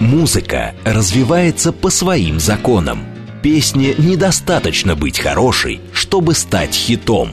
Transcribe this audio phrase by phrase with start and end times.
[0.00, 3.04] Музыка развивается по своим законам.
[3.42, 7.32] Песне недостаточно быть хорошей, чтобы стать хитом.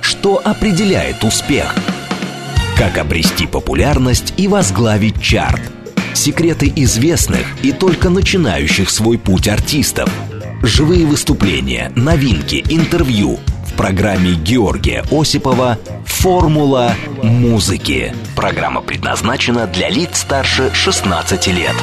[0.00, 1.74] Что определяет успех?
[2.78, 5.60] Как обрести популярность и возглавить чарт?
[6.12, 10.08] Секреты известных и только начинающих свой путь артистов.
[10.62, 13.40] Живые выступления, новинки, интервью–
[13.74, 18.14] в программе Георгия Осипова «Формула музыки».
[18.36, 21.74] Программа предназначена для лиц старше 16 лет.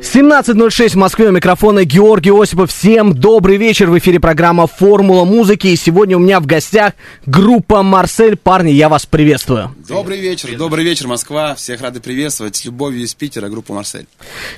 [0.00, 2.70] 17.06 в Москве у микрофона Георгий Осипов.
[2.70, 3.90] Всем добрый вечер.
[3.90, 5.66] В эфире программа «Формула музыки».
[5.66, 6.94] И сегодня у меня в гостях
[7.26, 8.36] группа «Марсель».
[8.36, 9.74] Парни, я вас приветствую.
[9.86, 10.56] Добрый вечер.
[10.56, 11.54] Добрый вечер, Москва.
[11.54, 12.56] Всех рады приветствовать.
[12.56, 14.06] С любовью из Питера, группа «Марсель».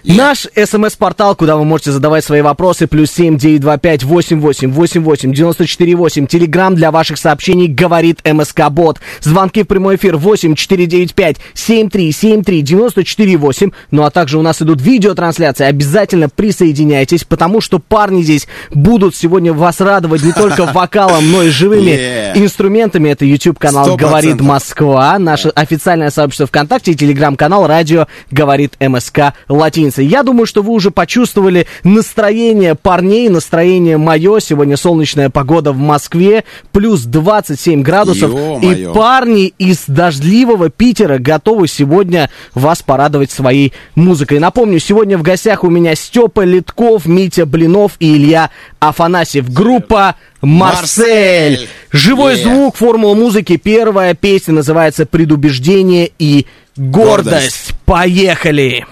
[0.04, 0.16] Yeah.
[0.16, 4.70] Наш смс-портал, куда вы можете задавать свои вопросы, плюс семь девять два пять восемь восемь
[4.70, 6.28] восемь восемь девяносто четыре восемь.
[6.28, 8.98] Телеграмм для ваших сообщений говорит МСК Бот.
[9.20, 13.70] Звонки в прямой эфир восемь четыре девять пять семь три семь три девяносто четыре восемь.
[13.92, 15.64] Ну а также у нас идут видеотрансляции трансляции.
[15.64, 21.50] Обязательно присоединяйтесь, потому что парни здесь будут сегодня вас радовать не только вокалом, но и
[21.50, 22.32] живыми yeah.
[22.34, 23.10] инструментами.
[23.10, 30.02] Это YouTube-канал «Говорит Москва», наше официальное сообщество ВКонтакте и телеграм-канал «Радио говорит МСК Латиница».
[30.02, 34.40] Я думаю, что вы уже почувствовали настроение парней, настроение мое.
[34.40, 38.32] Сегодня солнечная погода в Москве, плюс 27 градусов.
[38.62, 44.38] И парни из дождливого Питера готовы сегодня вас порадовать своей музыкой.
[44.38, 49.52] Напомню, сегодня в гостях у меня Степа Литков, Митя Блинов и Илья Афанасьев.
[49.52, 51.68] Группа «Марсель».
[51.92, 52.42] Живой yeah.
[52.42, 53.56] звук, формула музыки.
[53.56, 57.26] Первая песня называется «Предубеждение и гордость».
[57.26, 57.72] гордость.
[57.84, 58.86] Поехали!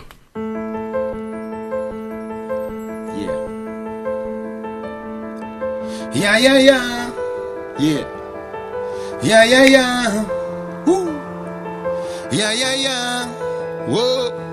[6.12, 6.80] Я-я-я,
[7.80, 8.04] Yeah.
[9.22, 10.24] Yeah, yeah, yeah.
[10.84, 11.08] Woo.
[12.30, 13.26] Yeah, yeah, yeah.
[13.88, 14.49] Whoa.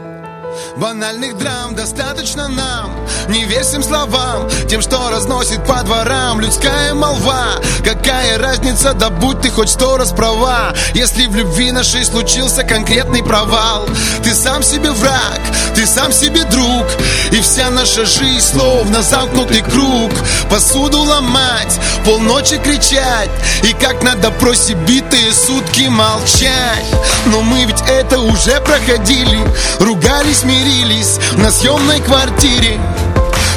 [0.78, 2.92] Банальных драм достаточно нам.
[3.30, 7.56] Не верь словам Тем, что разносит по дворам Людская молва.
[7.84, 13.24] Какая разница, да будь ты хоть сто раз права Если в любви нашей случился конкретный
[13.24, 13.88] провал.
[14.24, 15.42] Ты сам себе враг,
[15.74, 16.86] ты сам себе друг
[17.32, 20.12] И вся наша жизнь словно замкнутый круг.
[20.50, 23.32] Посуду ломать, полночи кричать
[23.64, 26.86] И как на допросе битые сутки молчать.
[27.26, 29.40] Но мы ведь это уже проходили
[29.80, 32.80] Ругались, мирились помирились на съемной квартире.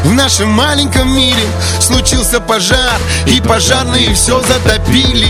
[0.05, 1.43] В нашем маленьком мире
[1.81, 5.29] случился пожар И пожарные все затопили.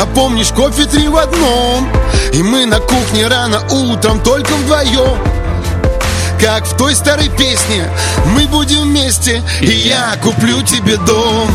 [0.00, 1.88] А помнишь, кофе три в одном
[2.32, 5.18] И мы на кухне рано утром только вдвоем
[6.40, 7.84] Как в той старой песне
[8.26, 11.50] Мы будем вместе И я куплю тебе дом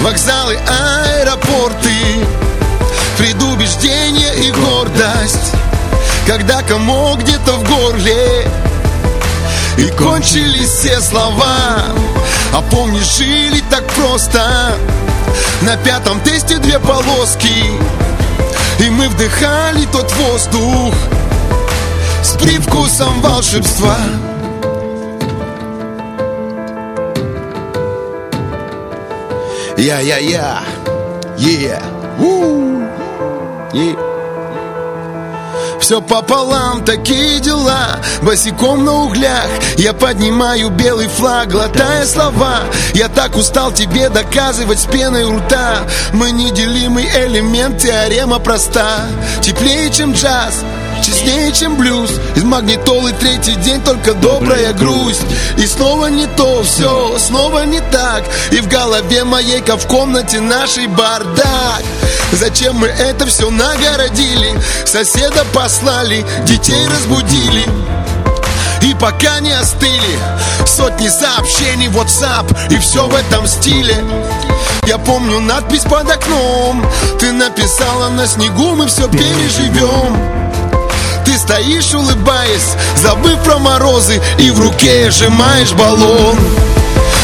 [0.00, 1.90] Вокзалы, аэропорты
[3.18, 5.52] Предубеждение и гордость
[6.30, 8.48] когда комок где-то в горле
[9.76, 11.82] И кончились все слова.
[12.54, 14.76] А помнишь, жили так просто?
[15.62, 17.64] На пятом тесте две полоски
[18.78, 20.94] И мы вдыхали тот воздух
[22.22, 23.96] С привкусом волшебства.
[29.76, 30.62] Я-я-я,
[31.36, 31.82] yeah,
[33.72, 34.09] yeah
[35.80, 37.98] все пополам, такие дела.
[38.22, 42.60] Босиком на углях Я поднимаю белый флаг, глотая слова.
[42.94, 45.78] Я так устал тебе доказывать с пеной у рта.
[46.12, 49.06] Мы неделимый элемент, теорема проста.
[49.40, 50.64] Теплее, чем джаз
[51.02, 52.10] Честнее, чем блюз.
[52.36, 55.22] Из магнитолы третий день только добрая грусть.
[55.56, 58.24] И снова не то, все, снова не так.
[58.50, 61.82] И в голове моей, как в комнате нашей бардак.
[62.32, 64.60] Зачем мы это все нагородили?
[64.84, 67.64] Соседа послали, детей разбудили.
[68.82, 70.18] И пока не остыли.
[70.66, 73.96] Сотни сообщений в WhatsApp И все в этом стиле.
[74.86, 76.84] Я помню надпись под окном.
[77.18, 80.39] Ты написала на снегу Мы все переживем
[81.24, 86.38] ты стоишь, улыбаясь, забыв про морозы И в руке сжимаешь баллон.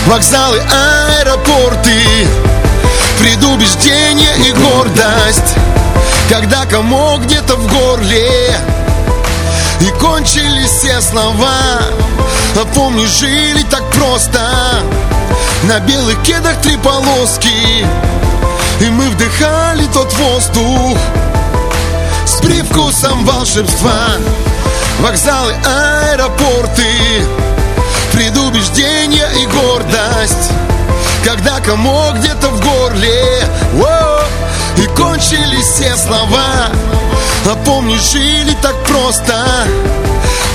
[0.07, 2.27] Вокзалы, аэропорты
[3.19, 5.55] Предубеждение и гордость.
[6.29, 8.55] Когда комок где-то в горле
[9.81, 11.81] И кончились все слова.
[12.59, 14.41] А помнишь, жили так просто.
[15.65, 17.87] На белых кедах три полоски
[18.81, 20.99] И мы вдыхали тот воздух
[22.47, 24.09] привкусом волшебства.
[25.01, 26.87] Вокзалы, аэропорты
[28.13, 30.53] Предубеждение и гордость.
[31.25, 33.43] Когда комок где-то в горле
[34.77, 36.71] И кончились все слова.
[37.49, 39.35] А помнишь, жили так просто?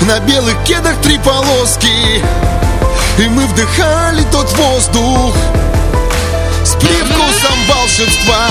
[0.02, 2.22] На белых кедах три полоски
[3.18, 5.34] И мы вдыхали тот воздух
[6.64, 8.48] С привкусом волшебства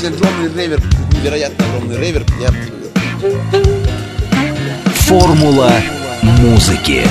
[0.00, 2.26] Очень огромный реверб, невероятно огромный реверб.
[2.40, 2.48] Я...
[4.94, 5.70] Формула
[6.22, 7.02] музыки.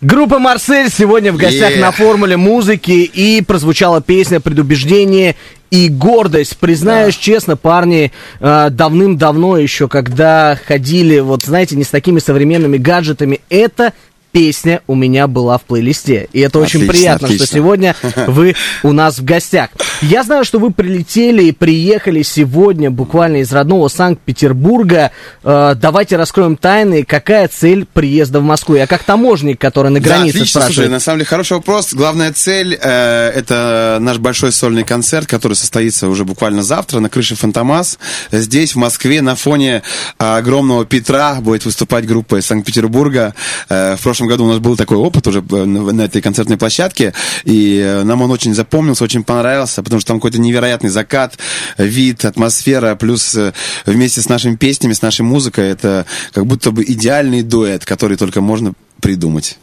[0.00, 1.80] Группа «Марсель» сегодня в гостях Yeah.
[1.80, 5.34] на формуле музыки и прозвучала песня «Предубеждение
[5.72, 6.56] и гордость».
[6.56, 13.40] Признаюсь честно, парни, э, давным-давно еще, когда ходили, вот знаете, не с такими современными гаджетами,
[13.50, 13.94] эта
[14.32, 16.28] песня у меня была в плейлисте.
[16.32, 17.46] И это очень Отлично, приятно, отлично.
[17.46, 17.96] что сегодня
[18.26, 19.70] вы у нас в гостях.
[20.02, 25.10] Я знаю, что вы прилетели и приехали сегодня буквально из родного Санкт-Петербурга.
[25.42, 27.04] Э, давайте раскроем тайны.
[27.04, 28.74] Какая цель приезда в Москву?
[28.76, 30.90] Я как таможник, который на Да, границе отлично, слушай, спрашивает.
[30.92, 31.92] на самом деле хороший вопрос.
[31.92, 37.36] Главная цель э, это наш большой сольный концерт, который состоится уже буквально завтра на крыше
[37.36, 37.98] Фантомас.
[38.30, 39.82] Здесь, в Москве, на фоне
[40.18, 43.34] э, огромного Петра будет выступать группа из Санкт-Петербурга.
[43.68, 47.12] Э, в прошлом году у нас был такой опыт уже э, на этой концертной площадке,
[47.44, 51.38] и э, нам он очень запомнился, очень понравился, потому что там какой-то невероятный закат,
[51.78, 53.52] вид, атмосфера, плюс э,
[53.86, 58.40] вместе с нашими песнями, с нашей музыкой, это как будто бы идеальный дуэт, который только
[58.40, 59.58] можно придумать.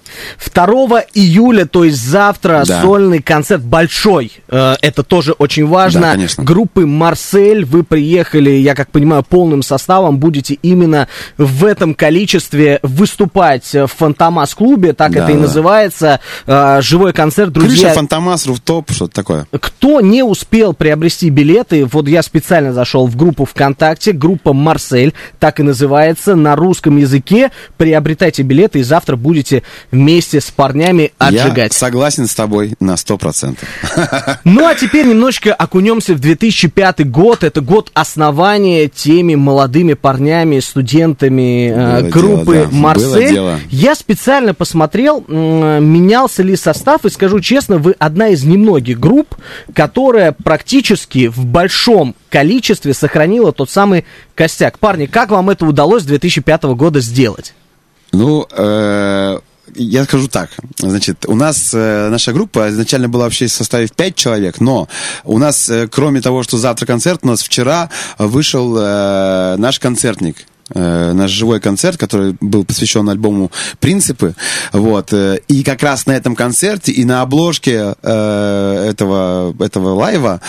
[0.54, 2.82] 2 июля, то есть завтра, Да.
[2.82, 4.32] сольный концерт большой.
[4.50, 6.02] Э, Это тоже очень важно.
[6.02, 6.44] Да, конечно.
[6.44, 11.08] Группы Марсель, вы приехали, я как понимаю, полным составом, будете именно
[11.38, 15.42] в этом количестве выступать в Фантомас клубе, так Да, это и да.
[15.42, 16.20] называется.
[16.46, 17.94] Э, Живой концерт, Крыша, друзья.
[17.94, 19.48] фантомас, руфтоп, что-то такое.
[19.60, 25.60] Кто не успел приобрести билеты, вот я специально зашел в группу ВКонтакте, группа Марсель, так
[25.60, 27.52] и называется, на русском языке.
[27.78, 31.74] Приобретайте билеты и завтра будете вместе с парнями отжигать.
[31.74, 33.58] Я согласен с тобой на 100%.
[34.44, 37.44] Ну а теперь немножечко окунемся в 2005 год.
[37.44, 42.78] Это год основания теми молодыми парнями, студентами э, группы дело, да.
[42.78, 43.40] Марсель.
[43.70, 49.36] Я специально посмотрел, менялся ли состав, и скажу честно, вы одна из немногих групп,
[49.74, 54.80] которая практически в большом количестве сохранила тот самый костяк.
[54.80, 57.54] Парни, как вам это удалось с 2005 года сделать?
[58.18, 59.40] Ну, э,
[59.76, 60.50] я скажу так.
[60.80, 64.88] Значит, у нас э, наша группа изначально была вообще в составе 5 человек, но
[65.24, 70.48] у нас, э, кроме того, что завтра концерт, у нас вчера вышел э, наш концертник.
[70.74, 74.36] Э, наш живой концерт, который был посвящен альбому «Принципы».
[74.74, 75.14] Вот.
[75.14, 80.42] э, И как раз на этом концерте и на обложке э, этого, этого лайва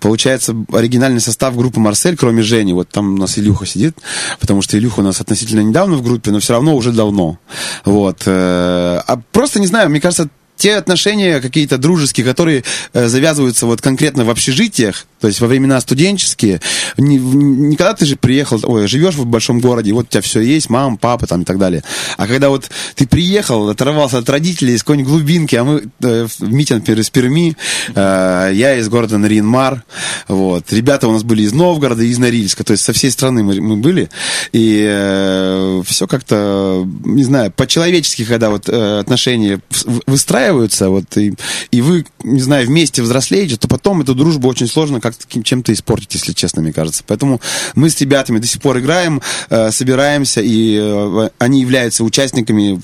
[0.00, 2.72] получается оригинальный состав группы «Марсель», кроме Жени.
[2.72, 3.96] Вот там у нас Илюха сидит,
[4.40, 7.38] потому что Илюха у нас относительно недавно в группе, но все равно уже давно.
[7.84, 8.22] Вот.
[8.26, 13.80] э, А просто, не знаю, мне кажется, те отношения какие-то дружеские, которые э, завязываются вот
[13.80, 16.60] конкретно в общежитиях, то есть во времена студенческие,
[16.96, 20.40] не, не когда ты же приехал, ой, живешь в большом городе, вот у тебя все
[20.40, 21.84] есть, мама, папа там и так далее.
[22.16, 26.42] А когда вот ты приехал, оторвался от родителей из какой-нибудь глубинки, а мы э, в
[26.42, 27.56] Митин из Перми,
[27.94, 29.84] э, я из города Наринмар,
[30.28, 30.72] вот.
[30.72, 33.76] Ребята у нас были из Новгорода, из Норильска, то есть со всей страны мы, мы
[33.76, 34.08] были,
[34.52, 40.00] и все как-то, не знаю, по-человечески, когда вот э, отношения в-
[40.46, 41.34] выстраиваются, вот, и,
[41.70, 46.14] и вы, не знаю, вместе взрослеете, то потом эту дружбу очень сложно как-то чем-то испортить,
[46.14, 47.02] если честно, мне кажется.
[47.06, 47.40] Поэтому
[47.74, 52.80] мы с ребятами до сих пор играем, э, собираемся, и э, они являются участниками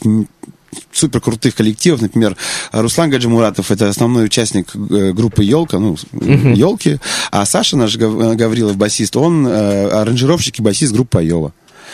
[0.91, 2.37] супер крутых коллективов, например,
[2.73, 6.99] Руслан Гаджимуратов, это основной участник э, группы Елка, ну, Елки,
[7.31, 11.53] а Саша наш Гав- Гаврилов, басист, он э, аранжировщик и басист группы Айова.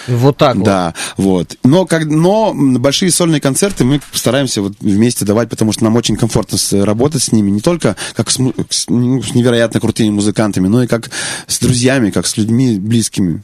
[0.08, 0.62] Вот так.
[0.62, 1.56] Да, вот.
[1.64, 6.16] Но, как, но большие сольные концерты мы стараемся вот вместе давать, потому что нам очень
[6.16, 7.50] комфортно с- работать с ними.
[7.50, 8.38] Не только как с,
[8.70, 11.10] с, ну, с невероятно крутыми музыкантами, но и как
[11.46, 13.42] с друзьями, как с людьми близкими.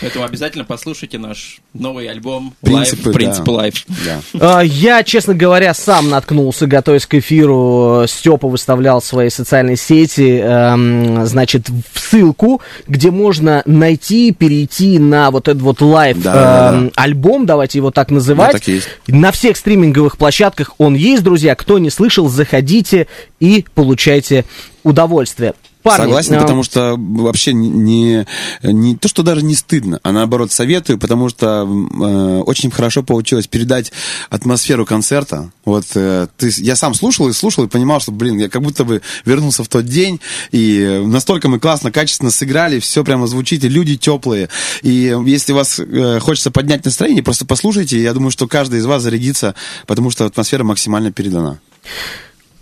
[0.00, 3.66] Поэтому обязательно послушайте наш новый альбом Принципы, Принципы да.
[3.66, 3.84] Live.
[4.04, 4.58] Да.
[4.58, 8.04] А, Я, честно говоря, сам наткнулся, готовясь к эфиру.
[8.08, 15.30] Степа выставлял в своей социальной сети, эм, значит, в ссылку, где можно найти, перейти на
[15.30, 16.78] вот этот вот live Да, да, да.
[16.78, 18.52] эм, альбом, давайте его так называть.
[18.52, 18.88] Так и есть.
[19.06, 21.54] На всех стриминговых площадках он есть, друзья.
[21.54, 23.06] Кто не слышал, заходите
[23.40, 24.44] и получайте
[24.82, 25.54] удовольствие.
[25.86, 28.26] Парни, Согласен, а, потому что вообще не,
[28.62, 33.46] не то, что даже не стыдно, а наоборот советую, потому что э, очень хорошо получилось
[33.46, 33.92] передать
[34.28, 35.50] атмосферу концерта.
[35.64, 38.84] Вот э, ты, я сам слушал и слушал и понимал, что, блин, я как будто
[38.84, 43.68] бы вернулся в тот день, и настолько мы классно, качественно сыграли, все прямо звучит, и
[43.68, 44.48] люди теплые.
[44.82, 49.02] И если вас э, хочется поднять настроение, просто послушайте, я думаю, что каждый из вас
[49.02, 49.54] зарядится,
[49.86, 51.58] потому что атмосфера максимально передана.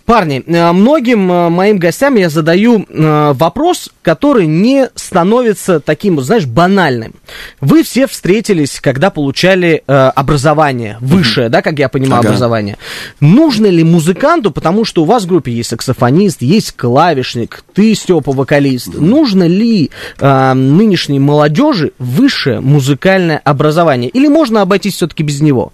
[0.07, 6.45] Парни, э, многим э, моим гостям я задаю э, вопрос, который не становится таким, знаешь,
[6.45, 7.15] банальным.
[7.63, 12.29] Вы все встретились, когда получали образование, высшее, да, как я понимаю, Ага.
[12.29, 12.77] образование.
[13.21, 18.33] Нужно ли музыканту, потому что у вас в группе есть саксофонист, есть клавишник, ты, Степа,
[18.33, 24.11] вокалист, нужно ли нынешней молодежи высшее музыкальное образование?
[24.11, 25.73] Или можно обойтись все-таки без него?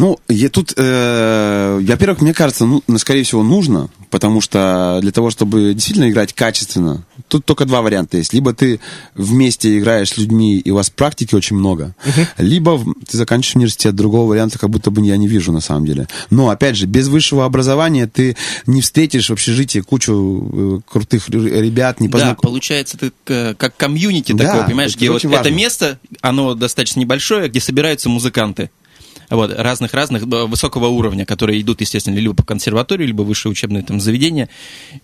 [0.00, 5.28] Ну, я тут, э, во-первых, мне кажется, ну, скорее всего, нужно, потому что для того,
[5.28, 8.32] чтобы действительно играть качественно, тут только два варианта есть.
[8.32, 8.80] Либо ты
[9.14, 11.94] вместе играешь с людьми, и у вас практики очень много,
[12.38, 13.94] либо в- ты заканчиваешь университет.
[13.94, 16.08] Другого варианта как будто бы я не вижу на самом деле.
[16.30, 20.12] Но, опять же, без высшего образования ты не встретишь в общежитии кучу
[20.52, 22.40] э, крутых ребят, не Да, познакомишь.
[22.42, 25.54] получается, ты к- как комьюнити Да, такое, понимаешь, это где вот очень это важно.
[25.54, 28.70] место, оно достаточно небольшое, где собираются музыканты.
[29.30, 34.00] Вот, разных-разных, э, высокого уровня, которые идут, естественно, либо по консерваторию, либо высшие учебные там
[34.00, 34.48] заведения.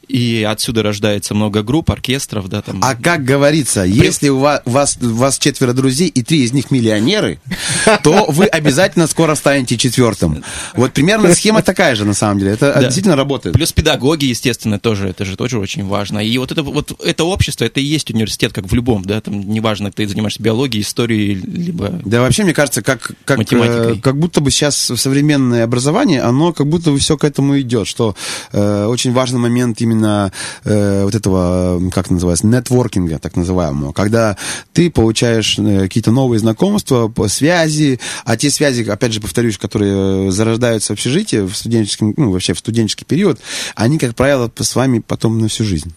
[0.08, 2.80] И отсюда рождается много групп, оркестров, да, там.
[2.82, 6.70] А как говорится, если у вас, у вас, вас четверо друзей и три из них
[6.70, 7.40] миллионеры,
[8.02, 10.42] то вы обязательно скоро станете четвертым.
[10.74, 12.52] Вот примерно схема такая же, на самом деле.
[12.52, 12.82] Это Да.
[12.82, 13.54] действительно работает.
[13.54, 16.18] Плюс педагоги, естественно, тоже, это же тоже очень важно.
[16.18, 19.40] И вот это, вот это общество, это и есть университет, как в любом, да, там,
[19.40, 22.00] неважно, ты занимаешься биологией, историей, либо...
[22.04, 23.98] Да вообще, мне кажется, как, как, Математикой.
[23.98, 27.86] э, как будто бы сейчас современное образование, оно как будто бы все к этому идет,
[27.86, 28.16] что
[28.50, 30.32] э, очень важный момент именно
[30.64, 34.38] э, вот этого, как называется, нетворкинга, так называемого, когда
[34.72, 40.30] ты получаешь э, какие-то новые знакомства, связи, а те связи, опять же, повторюсь, которые э,
[40.30, 43.38] зарождаются в общежитии, в студенческом, ну, вообще в студенческий период,
[43.74, 45.92] они, как правило, с вами потом на всю жизнь.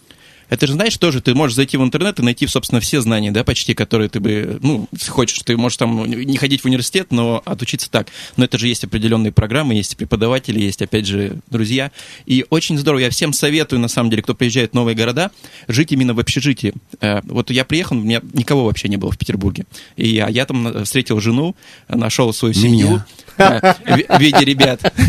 [0.50, 3.44] Это же, знаешь, тоже ты можешь зайти в интернет и найти, собственно, все знания, да,
[3.44, 7.90] почти, которые ты бы, ну, хочешь, ты можешь там не ходить в университет, но отучиться
[7.90, 8.08] так.
[8.38, 11.92] Но это же есть определенные программы, есть преподаватели, есть, опять же, друзья.
[12.26, 15.32] И очень здорово, я всем советую, на самом деле, кто приезжает в новые города,
[15.68, 16.74] жить именно в общежитии.
[17.02, 19.66] Э, Вот я приехал, у меня никого вообще не было в Петербурге.
[19.96, 21.56] И я, я там э, встретил жену,
[21.88, 23.04] нашел свою семью
[23.38, 24.94] э, в в виде ребят.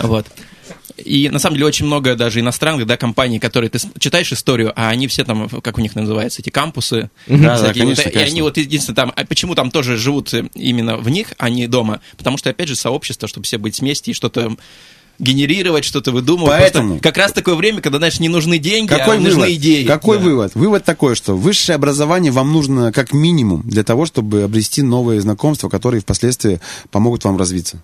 [0.00, 0.26] Вот.
[0.96, 4.90] И на самом деле очень много даже иностранных да, компаний, которые ты читаешь историю, а
[4.90, 7.10] они все там, как у них называются, эти кампусы.
[7.26, 7.72] Да, всякие.
[7.72, 8.32] да, конечно, Вот, и конечно.
[8.32, 12.00] они вот единственное там, а почему там тоже живут именно в них, а не дома?
[12.16, 14.56] Потому что, опять же, сообщество, чтобы все быть вместе и что-то
[15.18, 16.58] генерировать, что-то выдумывать.
[16.58, 19.50] Поэтому- Просто как раз такое время, когда, знаешь, не нужны деньги, Какой а нужны вывод?
[19.50, 19.84] идеи.
[19.84, 20.24] Какой Да.
[20.24, 20.52] вывод?
[20.54, 25.68] Вывод такой, что высшее образование вам нужно как минимум для того, чтобы обрести новые знакомства,
[25.68, 27.78] которые впоследствии помогут вам развиться.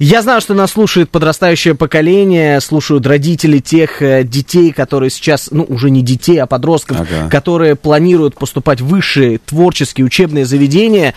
[0.00, 5.62] Я знаю, что нас слушает подрастающее поколение, слушают родители тех э, детей, которые сейчас, ну,
[5.68, 7.30] уже не детей, а подростков, Ага.
[7.30, 11.14] которые планируют поступать в высшие творческие учебные заведения.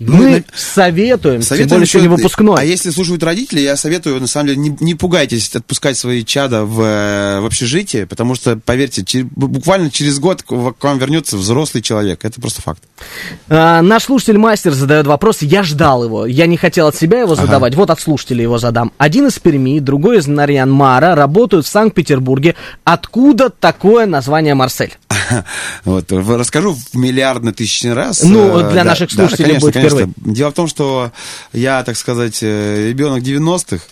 [0.00, 2.60] Мы на- советуем, тем более еще- сегодня выпускной.
[2.60, 6.64] А если слушают родители, я советую, на самом деле, не, не пугайтесь отпускать свои чада
[6.64, 11.82] в, э, в общежитие, потому что, поверьте, че- буквально через год к вам вернется взрослый
[11.82, 12.24] человек.
[12.24, 12.82] Это просто факт.
[13.48, 17.34] А, наш слушатель мастер задает вопрос, я ждал его, я не хотел от себя его
[17.34, 18.92] задавать, вот от слушателей его задам.
[18.98, 22.54] Один из Перми, другой из Нарьян-Мара, работают в Санкт-Петербурге.
[22.84, 24.94] Откуда такое название Марсель?
[25.84, 28.22] Вот, расскажу в миллиардный тысячный раз.
[28.22, 30.34] Ну, Э, для наших слушателей будет впервые.
[30.34, 31.12] Дело в том, что
[31.52, 33.82] я, так сказать, э, ребенок 90-х,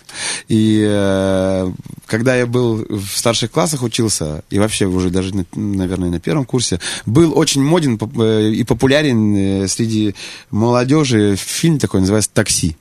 [0.47, 1.71] и э,
[2.05, 6.45] когда я был в старших классах учился, и вообще уже даже, на- наверное, на первом
[6.45, 10.15] курсе, был очень моден э, и популярен среди
[10.51, 12.75] молодежи фильм такой, называется «Такси».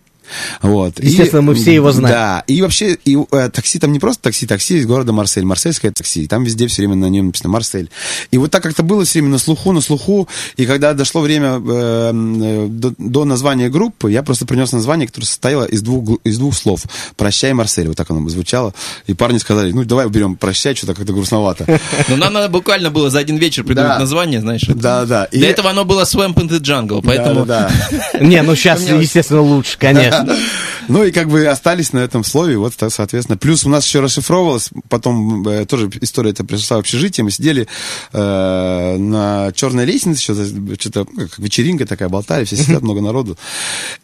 [0.63, 0.99] Вот.
[1.01, 2.15] И- Естественно, мы все его знаем.
[2.15, 5.91] Да, и вообще, и, э, такси там не просто такси, такси из города Марсель, марсельское
[5.93, 7.91] такси, и там везде все время на нем написано Марсель.
[8.31, 11.61] И вот так как-то было все время на слуху, на слуху, и когда дошло время
[11.67, 16.39] э, э, до, до названия группы, я просто принес название, которое состояло из двух, из
[16.39, 16.83] двух слов.
[17.17, 18.75] «Прощай, Марсель», вот так оно бы звучало.
[19.07, 21.65] И парни сказали, ну, давай уберем «Прощай», что-то как-то грустновато.
[22.09, 24.63] Ну, нам надо буквально было за один вечер придумать название, знаешь.
[24.69, 25.25] Да, да.
[25.25, 27.45] И- Для этого оно было Swamp in the Jungle, поэтому...
[27.45, 28.19] Да, да, да.
[28.21, 30.16] Не, ну сейчас, естественно, лучше, конечно.
[30.89, 33.37] Ну и как бы остались на этом слове, вот, так, соответственно.
[33.37, 37.67] Плюс у нас еще расшифровывалось, потом э, тоже история это пришла в общежитие, мы сидели
[38.13, 43.37] э, на черной лестнице, что-то, ну, как вечеринка такая, болтали, все сидят, много народу.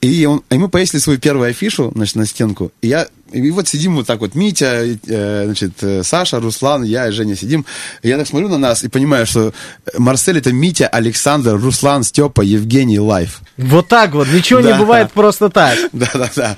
[0.00, 4.06] И мы повесили свою первую афишу, значит, на стенку, и я И вот сидим вот
[4.06, 7.64] так вот, Митя, э, значит, э, Саша, Руслан, я и Женя сидим.
[8.02, 9.52] И я так смотрю на нас и понимаю, что
[9.98, 13.40] Марсель это Митя, Александр, Руслан, Степа, Евгений, Live.
[13.56, 14.78] Вот так вот, ничего не Да.
[14.78, 15.78] бывает просто так.
[15.92, 16.56] Да-да-да.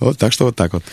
[0.00, 0.84] Вот так что вот так вот.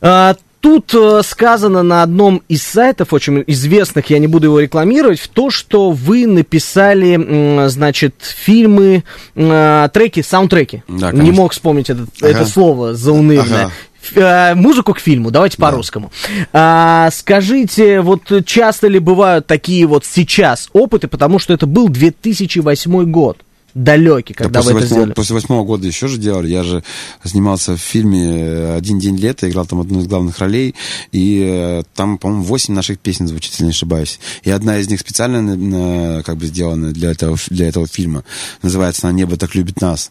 [0.00, 5.20] А, Тут э, сказано на одном из сайтов, очень известных, я не буду его рекламировать,
[5.20, 9.04] в то, что вы написали, значит, фильмы,
[9.36, 10.82] треки, саундтреки.
[10.88, 12.30] Да, не мог вспомнить это, Ага.
[12.30, 13.66] это слово заунывное.
[13.66, 13.72] Ага.
[14.14, 16.10] Э, Музыку к фильму, давайте по-русскому.
[16.52, 23.10] А, скажите, вот часто ли бывают такие вот сейчас опыты, потому что это был 2008
[23.10, 23.38] год,
[23.84, 25.12] далекий, Да когда вы после, это восьмого, сделали.
[25.14, 26.48] после восьмого года еще же делали.
[26.48, 26.82] Я же
[27.24, 30.74] снимался в фильме «Один день лета», играл там одну из главных ролей,
[31.12, 34.18] и э, там, по-моему, восемь наших песен звучит, если не ошибаюсь.
[34.42, 38.24] И одна из них специально на- на- как бы сделана для этого, для этого фильма.
[38.62, 40.10] Называется она «Небо так любит нас».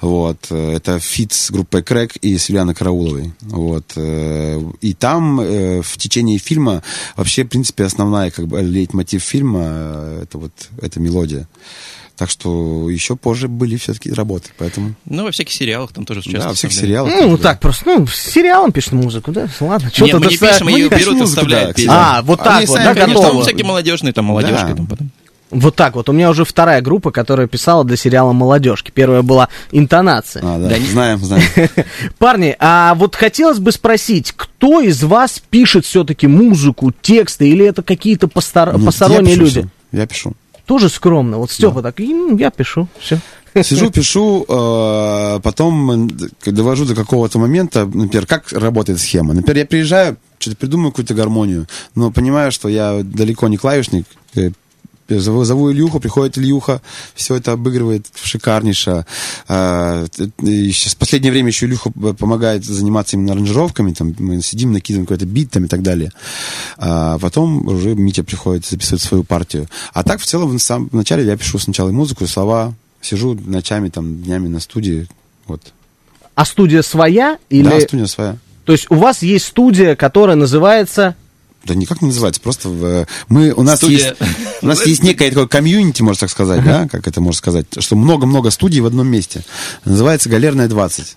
[0.00, 0.46] Вот.
[0.50, 3.32] э, Это feat с группой Крэк и с Юлианой Карауловой.
[3.42, 3.84] Вот.
[3.96, 6.82] э, И там э, в течение фильма
[7.16, 11.46] вообще, в принципе, основная как бы лейтмотив фильма э, это вот эта мелодия.
[12.20, 14.92] Так что еще позже были все-таки работы, поэтому...
[15.06, 16.48] Ну, во всяких сериалах там тоже Да, часто.
[16.50, 17.10] во всех сериалах.
[17.18, 17.42] Ну, да.
[17.44, 19.48] так просто, ну, с сериалом пишет музыку, да?
[19.58, 21.76] Ладно, что Нет, тут мы не пишем, мы ее берут, музыку, оставляют.
[21.78, 22.18] да.
[22.18, 23.28] А, вот так вот, да, конечно, готово.
[23.32, 24.66] там всякие молодежные, там молодежки.
[24.66, 24.74] Да.
[24.74, 25.10] Там потом.
[25.50, 26.10] Вот так вот.
[26.10, 28.90] У меня уже вторая группа, которая писала для сериала «Молодежки».
[28.94, 30.42] Первая была «Интонация».
[30.44, 31.42] А, да, Да не- знаем, знаем.
[32.18, 37.82] Парни, а вот хотелось бы спросить, кто из вас пишет все-таки музыку, тексты, или это
[37.82, 39.60] какие-то постор- Нет, посторонние я пишу люди?
[39.60, 40.34] всё, Я пишу.
[40.70, 41.38] Тоже скромно.
[41.38, 43.18] Вот Степа так, «М, я пишу, все.
[43.62, 49.34] Сижу, пишу, э, потом д- довожу до какого-то момента, например, как работает схема.
[49.34, 54.52] Например, я приезжаю, что-то придумаю какую-то гармонию, но понимаю, что я далеко не клавишник, э,
[55.18, 56.80] Зову, зову Ильюху, приходит Ильюха,
[57.14, 59.04] все это обыгрывает шикарнейше.
[59.48, 60.06] А,
[60.38, 65.06] сейчас в последнее время еще Илюха п- помогает заниматься именно аранжировками, там мы сидим, накидываем
[65.06, 66.12] какой-то бит там и так далее.
[66.78, 69.68] А потом уже Митя приходит записывать свою партию.
[69.92, 74.22] А так в целом в самом начале я пишу сначала музыку, слова, сижу ночами, там,
[74.22, 75.08] днями на студии.
[75.46, 75.72] Вот.
[76.34, 77.38] А студия своя?
[77.48, 77.68] Или...
[77.68, 78.36] Да, студия своя.
[78.64, 81.16] То есть у вас есть студия, которая называется...
[81.64, 84.16] Да никак не называется, просто в, мы, у нас Студия.
[84.18, 84.32] есть,
[84.62, 87.96] у нас есть некое такое комьюнити, можно так сказать, да, как это можно сказать, что
[87.96, 89.44] много-много студий в одном месте.
[89.84, 91.16] Называется Галерная 20.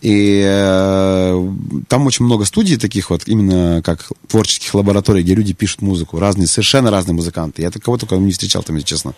[0.00, 1.48] И э,
[1.88, 6.46] там очень много студий таких вот, именно как творческих лабораторий, где люди пишут музыку, разные,
[6.46, 7.62] совершенно разные музыканты.
[7.62, 9.14] Я такого только не встречал там, если честно.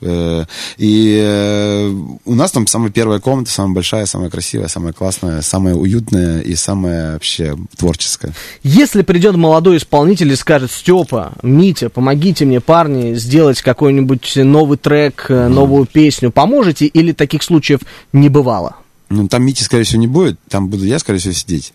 [0.00, 0.44] Э,
[0.76, 1.88] И э,
[2.24, 6.54] у нас там самая первая комната, самая большая, самая красивая, самая классная, самая уютная и
[6.54, 8.32] самая вообще творческая.
[8.62, 15.26] Если придет молодой исполнитель и скажет, Степа, Митя, помогите мне, парни, сделать какой-нибудь новый трек,
[15.28, 16.86] э, новую песню, поможете?
[16.86, 17.80] Или таких случаев
[18.12, 18.76] не бывало?
[19.10, 21.72] Ну, там Мити, скорее всего, не будет, там буду я, скорее всего, сидеть.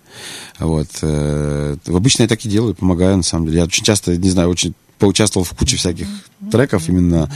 [0.59, 0.87] Вот.
[1.01, 3.57] Обычно я так и делаю, помогаю, на самом деле.
[3.57, 6.07] Я очень часто, не знаю, очень поучаствовал в куче всяких
[6.51, 7.29] треков именно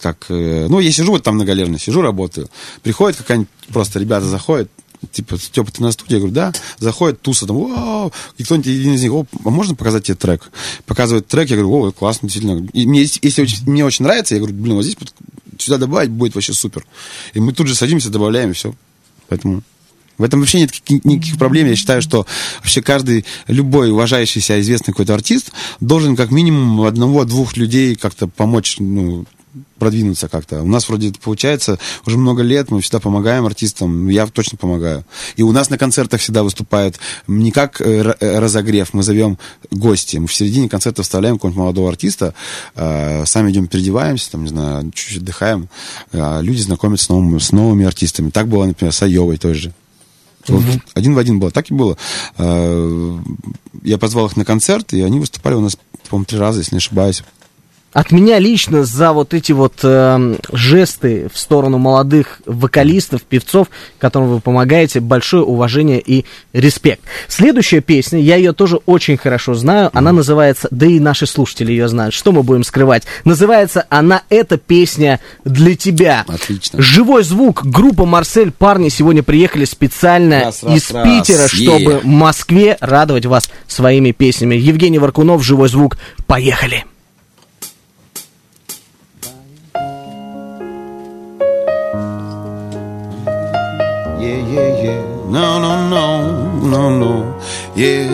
[0.00, 0.26] как...
[0.28, 2.48] э, Ну, я сижу вот там на галерной, сижу, работаю.
[2.82, 4.70] Приходит какая-нибудь, просто ребята заходят,
[5.12, 6.12] типа, Степа, ты на студии?
[6.14, 6.52] Я говорю, да.
[6.78, 10.50] Заходит туса, там, вау, и кто-нибудь один из них, о, а можно показать тебе трек?
[10.86, 12.68] Показывает трек, я говорю, о, классно, действительно.
[12.72, 14.96] И мне, если очень- мне очень нравится, я говорю, блин, вот здесь
[15.58, 16.84] сюда добавить будет вообще супер.
[17.34, 18.74] И мы тут же садимся, добавляем, и все.
[19.28, 19.62] Поэтому
[20.18, 20.70] в этом вообще нет
[21.04, 21.66] никаких проблем.
[21.66, 22.26] Я считаю, что
[22.58, 29.24] вообще каждый, любой уважающийся, известный какой-то артист должен как минимум одного-двух людей как-то помочь, ну,
[29.78, 30.62] продвинуться как-то.
[30.62, 35.04] У нас вроде это получается уже много лет, мы всегда помогаем артистам, я точно помогаю.
[35.36, 39.38] И у нас на концертах всегда выступает не как э, э, разогрев, мы зовем
[39.70, 40.18] гости.
[40.18, 42.34] Мы в середине концерта вставляем какого-нибудь молодого артиста,
[42.76, 45.68] э, сами идем переодеваемся, там, не знаю, чуть-чуть отдыхаем,
[46.12, 48.30] а люди знакомятся с новыми, с новыми артистами.
[48.30, 49.74] Так было, например, с Айовой той же.
[50.48, 50.62] Вот
[50.94, 51.50] Один в один было.
[51.50, 51.96] Так и было.
[52.38, 53.18] Э,
[53.82, 55.76] Я позвал их на концерт, и они выступали у нас,
[56.08, 57.22] по-моему, три раза, если не ошибаюсь.
[57.92, 63.66] От меня лично за вот эти вот эм, жесты в сторону молодых вокалистов, певцов,
[63.98, 67.02] которым вы помогаете, большое уважение и респект.
[67.26, 71.88] Следующая песня, я ее тоже очень хорошо знаю, она называется, да и наши слушатели ее
[71.88, 76.24] знают, что мы будем скрывать, называется она «Эта песня для тебя».
[76.28, 76.80] Отлично.
[76.80, 81.04] Живой звук, группа «Марсель», парни сегодня приехали специально Раз, раз, из раз.
[81.04, 81.98] Питера, чтобы Е.
[81.98, 84.54] в Москве радовать вас своими песнями.
[84.54, 85.98] Евгений Варкунов, «Живой звук»,
[86.28, 86.76] поехали!
[86.76, 86.99] Yeah,
[94.40, 95.00] yeah, yeah.
[95.28, 96.06] No, no, no,
[96.60, 97.40] no, no.
[97.74, 98.08] Yeah.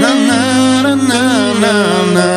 [0.00, 1.22] Na, na, na,
[1.62, 1.72] na,
[2.16, 2.28] na.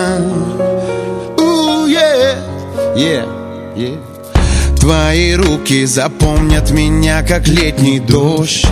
[1.39, 2.96] Ooh, yeah.
[2.96, 3.26] Yeah,
[3.76, 3.98] yeah.
[4.80, 8.65] Твои руки запомнят меня, как летний дождь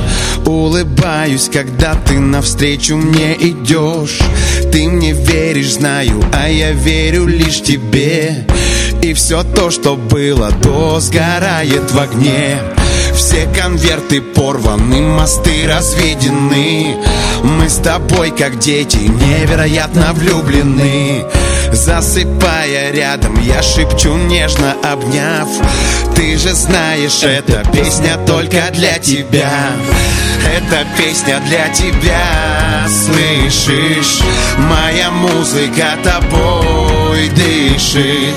[0.45, 4.19] Улыбаюсь, когда ты навстречу мне идешь
[4.73, 8.45] Ты мне веришь, знаю, а я верю лишь тебе
[9.01, 12.57] И все то, что было до, сгорает в огне
[13.31, 16.97] все конверты порваны, мосты разведены.
[17.43, 21.23] Мы с тобой, как дети, невероятно влюблены.
[21.71, 25.47] Засыпая рядом, я шепчу нежно обняв.
[26.13, 29.49] Ты же знаешь, эта песня только для тебя.
[30.45, 34.19] Эта песня для тебя, слышишь?
[34.57, 38.35] Моя музыка тобой дышит.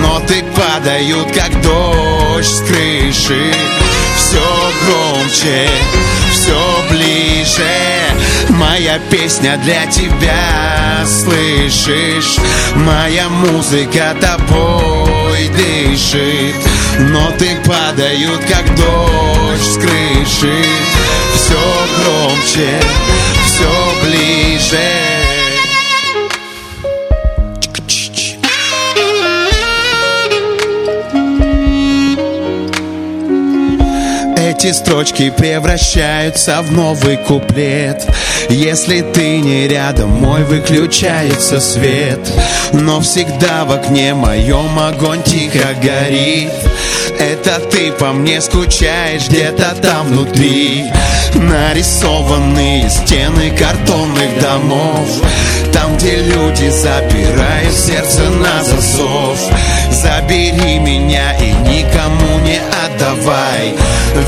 [0.00, 3.93] Ноты падают, как дождь с крыши
[4.34, 5.68] Все громче,
[6.32, 7.70] все ближе.
[8.48, 12.36] Моя песня для тебя, слышишь?
[12.74, 16.56] Моя музыка тобой дышит.
[16.98, 20.64] Ноты падают, как дождь с крыши.
[21.36, 21.60] Все
[22.00, 22.80] громче,
[23.46, 23.70] все
[24.02, 25.23] ближе
[34.64, 38.02] Эти строчки превращаются в новый куплет.
[38.48, 42.20] Если ты не рядом, мой выключается свет.
[42.72, 46.50] Но всегда в окне моем огонь тихо горит.
[47.18, 50.86] Это ты по мне скучаешь где-то там внутри.
[51.34, 55.06] Нарисованные стены картонных домов.
[55.74, 59.38] Там, где люди запирают сердце на засов.
[59.90, 62.60] Забери меня и никому не
[63.04, 63.74] отдавай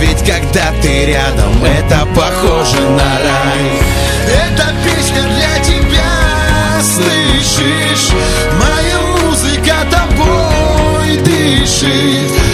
[0.00, 3.82] Ведь когда ты рядом, это похоже на рай.
[4.26, 8.10] Эта песня для тебя, слышишь?
[8.58, 12.45] Моя музыка тобой дышит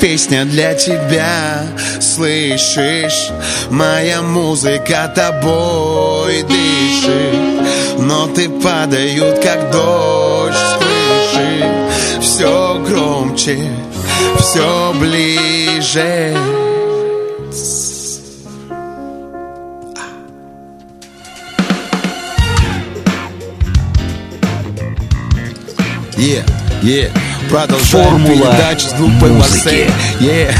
[0.00, 1.62] песня для тебя,
[2.00, 3.30] слышишь?
[3.70, 13.58] Моя музыка тобой дышит Ноты падают, как дождь с крыши Все громче,
[14.38, 16.34] все ближе
[26.16, 26.44] Yeah,
[26.82, 27.29] yeah.
[27.50, 29.90] Продолжаем Формула передачу с группой музыки.
[30.20, 30.54] Yeah.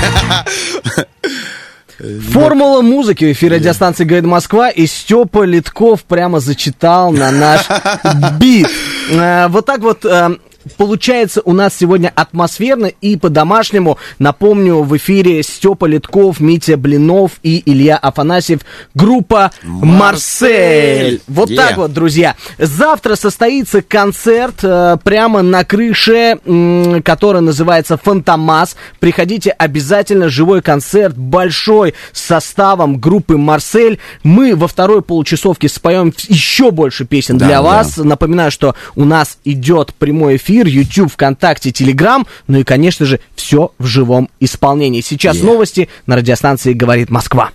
[2.33, 7.61] Формула музыки в эфире радиостанции «Говорит Москва» и Степа Литков прямо зачитал на наш
[8.41, 8.69] бит.
[9.11, 10.31] Э, Вот так вот э,
[10.77, 13.99] Получается у нас сегодня атмосферно и по-домашнему.
[14.19, 18.61] Напомню, в эфире Степа Литков, Митя Блинов и Илья Афанасьев.
[18.95, 21.21] Группа «Марсель».
[21.27, 21.57] Вот Yeah.
[21.57, 22.37] так вот, друзья.
[22.59, 28.77] Завтра состоится концерт э, прямо на крыше, м, который называется «Фантомас».
[29.01, 30.29] Приходите обязательно.
[30.29, 33.99] Живой концерт, большой, с составом группы «Марсель».
[34.23, 37.63] Мы во второй получасовке споем еще больше песен Да, для да.
[37.63, 37.97] вас.
[37.97, 43.73] Напоминаю, что у нас идет прямой эфир, YouTube, ВКонтакте, Телеграм, ну и, конечно же, все
[43.79, 45.01] в живом исполнении.
[45.01, 45.45] Сейчас Yeah.
[45.45, 47.51] новости на радиостанции «Говорит Москва».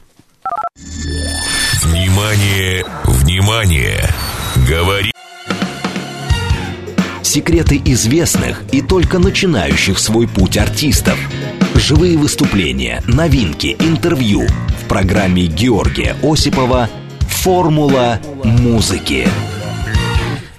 [1.84, 4.10] Внимание, внимание!
[4.67, 5.12] Говори
[7.21, 11.19] Секреты известных и только начинающих свой путь артистов.
[11.73, 19.27] Живые выступления, новинки, интервью в программе Георгия Осипова «Формула музыки».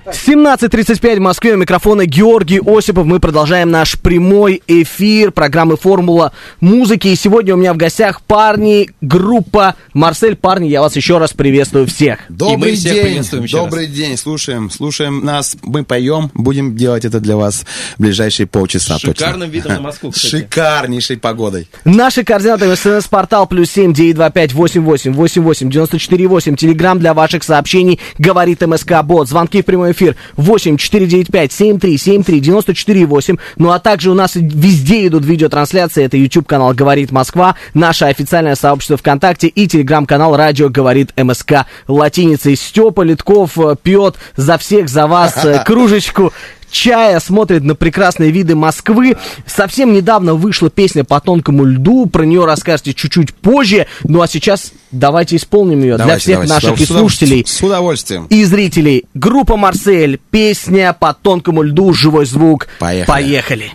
[0.07, 1.55] 17.35 в Москве.
[1.55, 3.07] У микрофона Георгий Осипов.
[3.07, 7.09] Мы продолжаем наш прямой эфир программы «Формула музыки».
[7.09, 10.37] И сегодня у меня в гостях парни, группа «Марсель».
[10.37, 12.21] Парни, я вас еще раз приветствую всех.
[12.29, 17.19] Добрый всех день, приветствуем еще добрый день, слушаем, слушаем нас, мы поем, будем делать это
[17.19, 17.65] для вас
[17.97, 19.53] в ближайшие полчаса С шикарным точно.
[19.53, 20.43] видом на Москву, кстати.
[20.43, 21.69] Шикарнейшей погодой.
[21.85, 26.55] Наши координаты смс-портал плюс семь девять два пять восемь восемь восемь восемь девяносто четыре восемь.
[26.55, 29.29] Телеграмм для ваших сообщений говорит МСК Бот.
[29.29, 33.37] Звонки в прямой эфир восемь четыре девять пять семь три семь три девяносто четыре восемь.
[33.57, 36.05] Ну а также у нас везде идут видеотрансляции.
[36.05, 42.57] Это YouTube канал Говорит Москва, наше официальное сообщество ВКонтакте и телеграм-канал Радио Говорит МСК латиницей.
[42.57, 46.33] Степа Литков э, пьет за всех, за вас э, кружечку
[46.77, 49.17] чая, смотрит на прекрасные виды Москвы.
[49.47, 53.87] Совсем недавно вышла песня «По тонкому льду», про нее расскажете чуть-чуть позже.
[54.05, 57.45] Ну а сейчас давайте исполним ее для Давайте, всех давайте, наших с и слушателей.
[57.47, 58.27] С удовольствием.
[58.29, 59.07] И зрителей.
[59.15, 62.69] Группа «Марсель», песня «По тонкому льду», живой звук.
[62.79, 63.07] Поехали.
[63.07, 63.73] Поехали.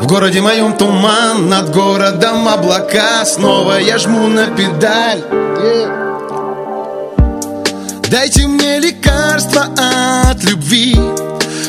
[0.00, 3.24] В городе моем туман, над городом облака.
[3.24, 5.22] Снова я жму на педаль.
[8.10, 9.68] Дайте мне лекарство
[10.30, 10.98] от любви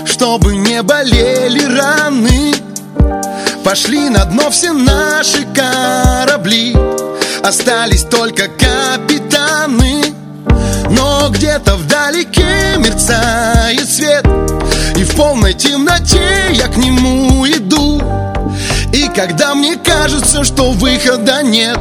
[0.06, 2.56] Чтобы не болели раны.
[3.64, 6.76] Пошли на дно все наши корабли.
[7.44, 10.06] Остались только капитаны.
[10.90, 14.26] Но где-то вдалеке мерцает свет
[15.02, 18.00] И в полной темноте я к нему иду.
[18.94, 21.80] И когда мне кажется, что выхода нет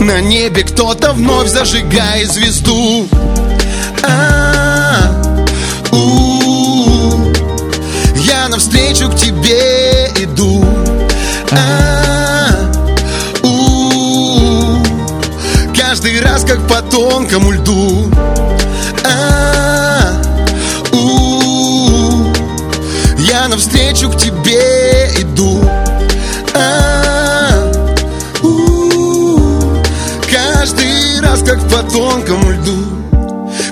[0.00, 3.06] На небе кто-то вновь зажигает звезду.
[4.02, 5.10] А,
[5.92, 7.34] у,
[8.16, 10.64] Я навстречу к тебе иду.
[11.50, 12.48] А,
[13.42, 14.82] у,
[15.78, 18.10] Каждый раз как по тонкому льду.
[19.04, 19.53] А,
[24.04, 25.60] навстречу к тебе иду.
[26.54, 27.72] А,
[30.30, 32.76] Каждый раз как по тонкому льду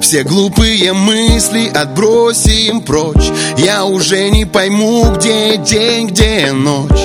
[0.01, 3.31] все глупые мысли отбросим прочь.
[3.57, 7.01] Я уже не пойму, где день, где ночь.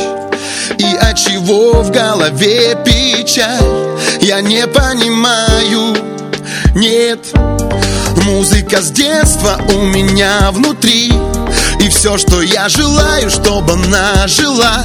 [0.77, 3.63] И от чего в голове печаль
[4.21, 5.95] Я не понимаю,
[6.75, 7.19] нет
[8.25, 11.13] Музыка с детства у меня внутри
[12.07, 14.81] все, что я желаю, чтобы она жила.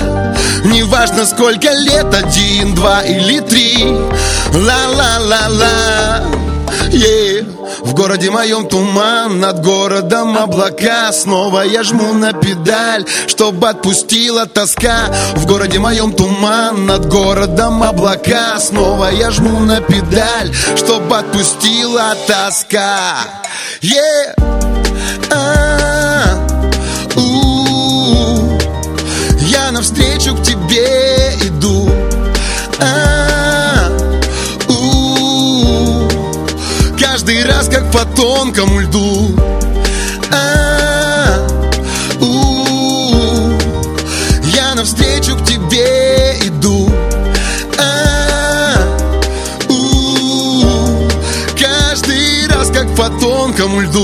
[0.64, 3.84] Неважно, сколько лет, один, два или три.
[4.52, 6.24] Ла-ла-ла-ла.
[6.90, 7.46] Yeah.
[7.82, 11.12] В городе моем туман, над городом облака.
[11.12, 15.06] Снова я жму на педаль, чтобы отпустила тоска.
[15.36, 18.58] В городе моем туман, над городом облака.
[18.58, 23.16] Снова я жму на педаль, чтобы отпустила тоска.
[23.80, 24.62] Yeah.
[30.72, 31.90] Тебе иду.
[32.80, 33.90] А,
[36.98, 39.36] Каждый раз как по тонкому льду.
[40.32, 41.46] А,
[44.54, 46.90] Я навстречу к тебе иду.
[47.78, 48.74] А,
[51.60, 54.01] Каждый раз как по тонкому льду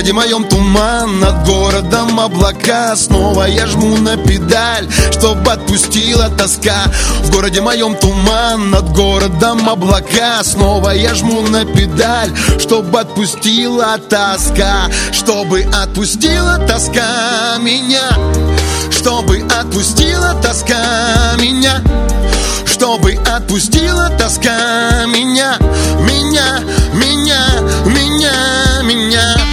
[0.00, 2.96] городе моем туман, над городом облака.
[2.96, 6.86] Снова я жму на педаль, чтобы отпустила тоска.
[7.22, 10.42] В городе моем туман, над городом облака.
[10.42, 14.88] Снова я жму на педаль, чтобы отпустила тоска.
[15.12, 18.08] Чтобы отпустила тоска меня.
[18.90, 21.82] Чтобы отпустила тоска меня.
[22.64, 25.58] Чтобы отпустила тоска меня,
[26.00, 26.60] меня,
[26.94, 27.44] меня,
[27.84, 29.49] меня, меня.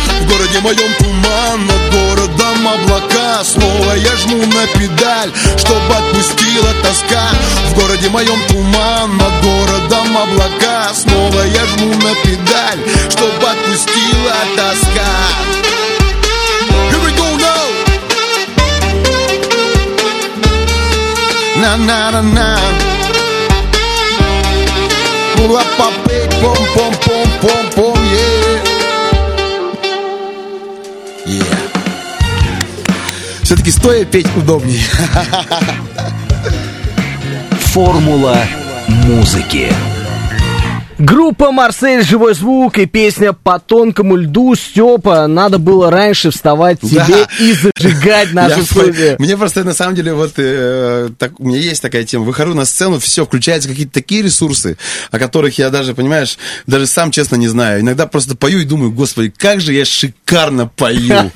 [0.47, 3.43] Городе моем туман, над городом облака.
[3.43, 7.29] Снова я жму на педаль, чтобы отпустила тоска.
[7.69, 10.93] В городе моем туман, над городом облака.
[10.93, 12.79] Снова я жму на педаль,
[13.09, 15.11] чтобы отпустила тоска.
[16.91, 17.67] Here we go now.
[21.57, 22.57] На на на
[31.27, 31.43] пом,
[33.43, 34.83] Все-таки стоя петь удобнее.
[37.59, 38.37] Формула
[38.87, 39.71] музыки.
[40.99, 42.03] Группа «Марсель.
[42.03, 45.27] Живой звук» и песня «По тонкому льду» Степа.
[45.27, 47.27] Надо было раньше вставать тебе Да.
[47.39, 49.15] и зажигать нашу студию.
[49.19, 52.25] Мне просто на самом деле вот э, так, у меня есть такая тема.
[52.25, 54.77] Выхожу на сцену, все, включаются какие-то такие ресурсы,
[55.11, 57.81] о которых я даже, понимаешь, даже сам честно не знаю.
[57.81, 61.31] Иногда просто пою и думаю, господи, как же я шикарно пою.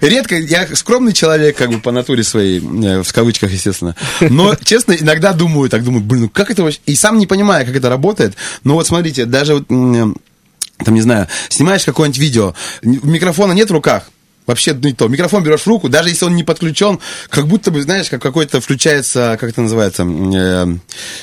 [0.00, 3.94] Редко, я скромный человек, как бы по натуре своей, э, в кавычках, естественно.
[4.20, 6.80] Но, честно, иногда думаю, так думаю, блин, ну как это вообще...
[6.86, 8.36] И сам не понимаю, как это работает.
[8.64, 10.14] Но вот смотрите, даже там,
[10.94, 14.10] не знаю, снимаешь какое-нибудь видео, микрофона нет в руках,
[14.50, 15.06] Вообще не то.
[15.06, 18.60] Микрофон берешь в руку, даже если он не подключен, как будто бы, знаешь, как какой-то
[18.60, 20.66] включается, как это называется, э,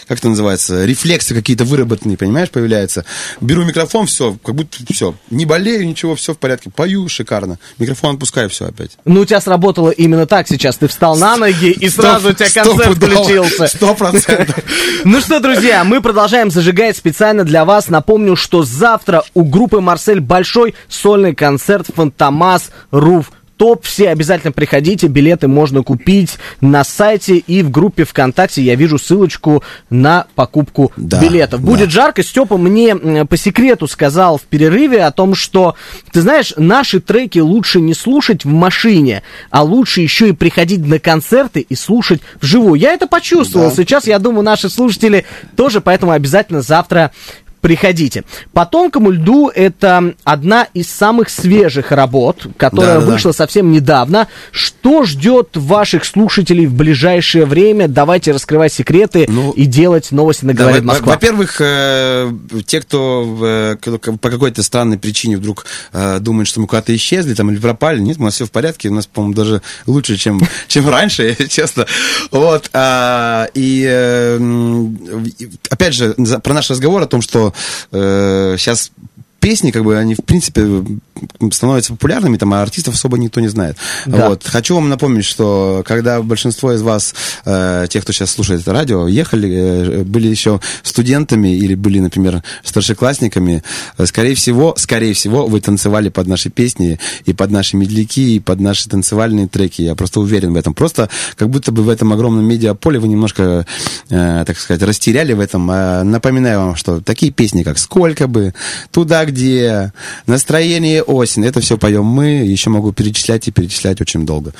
[0.08, 3.04] как это называется, рефлексы какие-то выработанные, понимаешь, появляются.
[3.42, 7.60] Беру микрофон, все, как будто все, не болею, ничего, все в порядке, пою шикарно.
[7.80, 8.92] Микрофон отпускаю, все опять.
[9.04, 10.78] Ну, у тебя сработало именно так сейчас.
[10.78, 13.68] Ты встал на ноги, и сразу у тебя концерт Стопудово, включился.
[13.76, 14.56] Сто процентов.
[15.04, 17.90] Ну что, друзья, мы продолжаем зажигать специально для вас.
[17.90, 23.17] Напомню, что завтра у группы «Марсель» большой сольный концерт «Фантомас Руф».
[23.58, 28.62] Топ, все обязательно приходите, билеты можно купить на сайте и в группе ВКонтакте.
[28.62, 31.62] Я вижу ссылочку на покупку Да, билетов.
[31.62, 31.90] Будет да.
[31.90, 32.22] жарко.
[32.22, 35.76] Степа мне по секрету сказал в перерыве о том, что,
[36.12, 41.00] ты знаешь, наши треки лучше не слушать в машине, а лучше еще и приходить на
[41.00, 42.76] концерты и слушать вживую.
[42.80, 43.70] Я это почувствовал.
[43.70, 43.76] Да.
[43.76, 47.12] Сейчас, я думаю, наши слушатели тоже, поэтому обязательно завтра
[47.68, 48.24] приходите.
[48.54, 53.12] По тонкому льду это одна из самых свежих работ, которая Да-да-да.
[53.12, 54.30] вышла совсем недавно.
[54.54, 57.90] Что ждет ваших слушателей в ближайшее время?
[57.90, 61.12] Давайте раскрывать секреты Ну, и делать новости на Да, «Говорит во- Москва».
[61.12, 62.32] Во-первых, э,
[62.66, 63.76] те, кто э,
[64.22, 68.16] по какой-то странной причине вдруг э, думает, что мы куда-то исчезли там или пропали, нет,
[68.18, 71.86] у нас все в порядке, у нас, по-моему, даже лучше, чем, чем раньше, если честно.
[72.32, 72.70] Вот.
[72.72, 74.38] а, и
[75.70, 77.54] опять же, про наш разговор о том, что
[77.92, 78.92] сейчас
[79.48, 80.84] песни, как бы, они, в принципе,
[81.54, 83.78] становятся популярными, там, а артистов особо никто не знает.
[84.06, 84.28] Да.
[84.28, 84.44] Вот.
[84.46, 89.08] Хочу вам напомнить, что когда большинство из вас, э, тех, кто сейчас слушает это радио,
[89.08, 93.64] ехали, э, были еще студентами или были, например, старшеклассниками,
[93.98, 98.40] э, скорее всего, скорее всего, вы танцевали под наши песни и под наши медляки, и
[98.42, 99.82] под наши танцевальные треки.
[99.82, 100.74] Я просто уверен в этом.
[100.74, 103.66] Просто как будто бы в этом огромном медиаполе вы немножко,
[104.10, 105.70] э, так сказать, растеряли в этом.
[105.72, 108.54] А напоминаю вам, что такие песни, как «Сколько бы»,
[108.92, 109.37] «Туда, где»,
[110.26, 112.26] «Настроение осень», это все поем мы.
[112.46, 114.54] Еще могу перечислять и перечислять очень долго.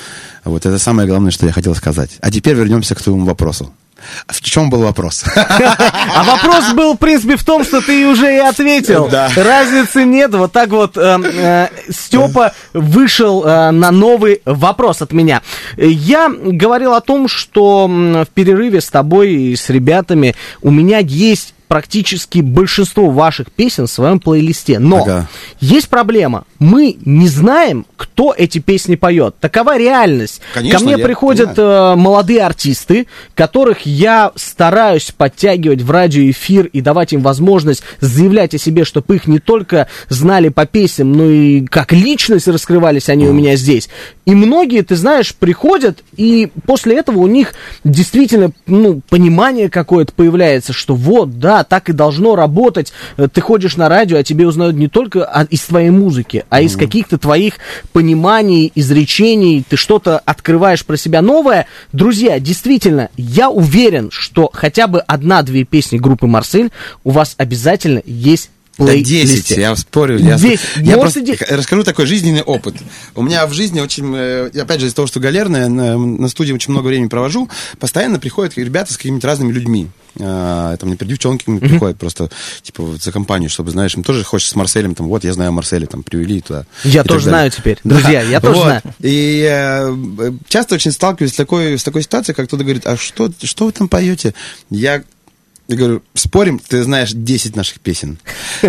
[0.44, 2.10] Вот это самое главное, что я хотел сказать.
[2.20, 3.72] А теперь вернемся к твоему вопросу.
[4.26, 5.24] В чем был вопрос?
[5.34, 9.08] А вопрос был, в принципе, в том, что ты уже и ответил.
[9.10, 9.30] Да.
[9.34, 10.32] Разницы нет.
[10.34, 15.42] Вот так вот э, Степа вышел э, на новый вопрос от меня.
[15.76, 21.54] Я говорил о том, что в перерыве с тобой и с ребятами у меня есть
[21.68, 24.78] практически большинство ваших песен в своем плейлисте.
[24.78, 25.28] Но Ага.
[25.60, 26.44] есть проблема.
[26.58, 29.36] Мы не знаем, кто эти песни поет.
[29.40, 30.40] Такова реальность.
[30.54, 31.92] Конечно, Ко мне приходят понимаю.
[31.92, 38.58] э, молодые артисты, которых я стараюсь подтягивать в радиоэфир и давать им возможность заявлять о
[38.58, 43.32] себе, чтобы их не только знали по песням, но и как личность раскрывались они у
[43.32, 43.88] меня здесь.
[44.24, 47.52] И многие, ты знаешь, приходят, и после этого у них
[47.84, 52.92] действительно ну, понимание какое-то появляется, что вот, да, так и должно работать.
[53.16, 56.76] Э, Ты ходишь на радио, а тебе узнают не только из твоей музыки, а из
[56.76, 57.54] каких-то твоих
[57.92, 61.66] пониманий, изречений, ты что-то открываешь про себя новое.
[61.92, 66.70] Друзья, действительно, я уверен, что хотя бы одна-две песни группы Марсель
[67.04, 69.26] у вас обязательно есть в Да плейлисте.
[69.26, 70.18] 10, я спорю.
[70.18, 71.50] Я, 10, я просто и 10.
[71.50, 72.76] расскажу такой жизненный опыт.
[73.16, 76.52] У меня в жизни очень, э, опять же, из-за того, что галерная, на, на студии
[76.52, 77.48] очень много времени провожу,
[77.80, 79.88] постоянно приходят ребята с какими-то разными людьми.
[80.20, 82.30] А, там, например, девчонки мне приходят просто,
[82.62, 85.52] типа, вот за компанию, чтобы, знаешь, им тоже хочется с Марселем, там, вот, я знаю
[85.52, 86.66] Марселя, там, привели туда.
[86.84, 87.78] Я тоже знаю теперь.
[87.84, 88.64] Друзья, я тоже Вот.
[88.64, 88.82] знаю.
[89.00, 93.30] И э, часто очень сталкиваюсь с такой, с такой ситуацией, как кто-то говорит, а что,
[93.42, 94.34] что вы там поете?
[94.70, 95.02] Я
[95.68, 98.18] я говорю, спорим, ты знаешь 10 наших песен.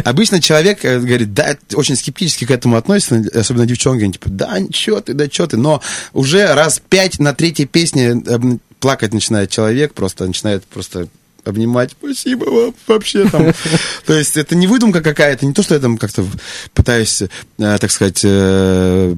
[0.04, 4.60] Обычно человек э, говорит, да, очень скептически к этому относится, особенно девчонки, они типа, да,
[4.70, 5.82] чё ты, да, чё ты, но
[6.12, 8.40] уже раз пять на третьей песне э,
[8.82, 11.08] плакать начинает человек, просто начинает просто
[11.46, 13.54] обнимать, спасибо вам вообще там.
[14.06, 16.26] То есть это не выдумка какая-то, не то, что я там как-то
[16.74, 19.16] пытаюсь, э, так сказать, э,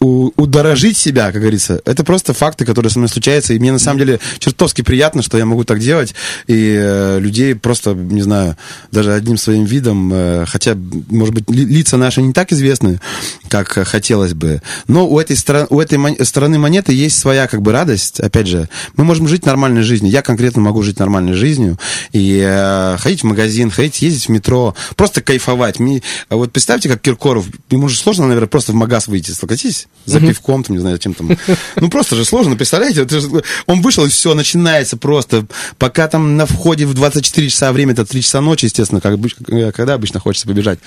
[0.00, 3.54] удорожить себя, как говорится, это просто факты, которые со мной случаются.
[3.54, 6.14] И мне на самом деле чертовски приятно, что я могу так делать.
[6.46, 8.56] И э, людей просто, не знаю,
[8.92, 10.76] даже одним своим видом, э, хотя,
[11.10, 13.00] может быть, ли- лица наши не так известны,
[13.48, 14.62] как хотелось бы.
[14.86, 18.20] Но у этой, стра- у этой мон- стороны монеты есть своя как бы радость.
[18.20, 20.12] Опять же, мы можем жить нормальной жизнью.
[20.12, 21.78] Я конкретно могу жить нормальной жизнью.
[22.12, 25.80] И э, ходить в магазин, ходить, ездить в метро, просто кайфовать.
[25.80, 29.87] Мне- а вот представьте, как Киркоров, ему же сложно, наверное, просто в магаз выйти, согласитесь?
[30.08, 31.36] За пивком, там, не знаю, чем там.
[31.76, 33.06] Ну, просто же сложно, представляете?
[33.66, 35.44] Он вышел, и все, начинается просто.
[35.76, 39.72] Пока там на входе в 24 часа время, это 3 часа ночи, естественно, как, обыч-
[39.72, 40.78] когда обычно хочется побежать.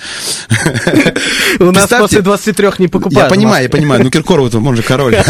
[1.60, 3.30] У нас после 23 не покупают.
[3.30, 4.02] Я понимаю, я понимаю.
[4.02, 5.14] Ну, Киркоров, он же король.
[5.14, 5.20] И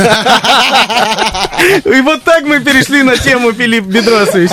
[2.00, 4.50] вот так мы перешли на тему Филипп Бедросович.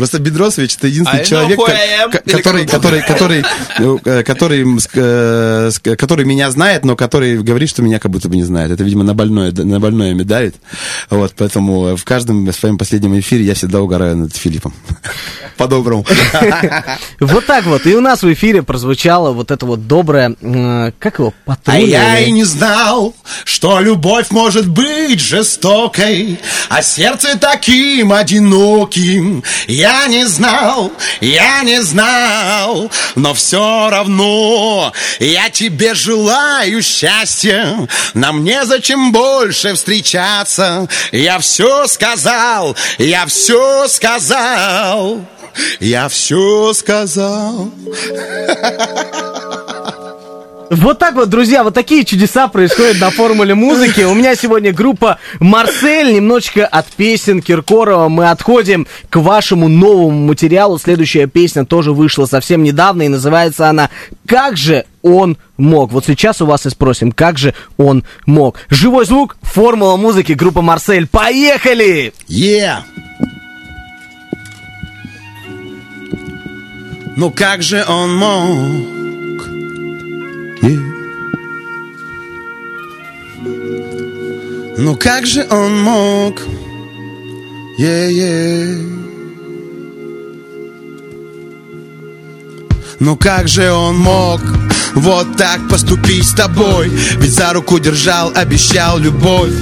[0.00, 1.58] Просто Бедросович это единственный I know человек,
[2.24, 3.44] Или который, который, который,
[4.04, 8.28] э, который, ск- э, ск- который меня знает, но который говорит, что меня как будто
[8.28, 8.70] бы не знает.
[8.70, 10.56] Это, видимо, на больное, на больное мне давит.
[11.10, 14.72] Вот, поэтому в каждом своем последнем эфире я всегда угораю над Филиппом.
[15.56, 16.06] По-доброму.
[17.20, 17.86] Вот так вот.
[17.86, 20.34] И у нас в эфире прозвучало вот это вот доброе,
[20.98, 21.88] как его, А патруль?
[21.90, 26.38] я и не знал, что любовь может быть жестокой,
[26.70, 29.42] а сердце таким одиноким.
[29.68, 37.88] Я не знал, я не знал, но все равно я тебе желаю счастья.
[38.14, 40.88] Нам незачем больше встречаться.
[41.12, 45.24] Я все сказал, я все сказал.
[45.80, 47.70] Я все сказал.
[50.70, 54.02] Вот так вот, друзья, вот такие чудеса происходят на формуле музыки.
[54.02, 56.14] У меня сегодня группа Марсель.
[56.14, 60.78] Немножечко от песен Киркорова мы отходим к вашему новому материалу.
[60.78, 63.90] Следующая песня тоже вышла совсем недавно и называется она
[64.26, 65.90] «Как же он мог».
[65.90, 68.60] Вот сейчас у вас и спросим, как же он мог.
[68.68, 71.08] Живой звук, формула музыки, группа Марсель.
[71.08, 72.12] Поехали!
[72.28, 72.82] Yeah!
[77.16, 78.99] Ну как же он мог?
[80.62, 81.00] Yeah.
[84.82, 86.40] Ну как же он мог?
[87.78, 89.00] Yeah-yeah.
[92.98, 94.40] Ну как же он мог
[94.94, 96.88] вот так поступить с тобой?
[96.88, 99.52] Ведь за руку держал, обещал любовь.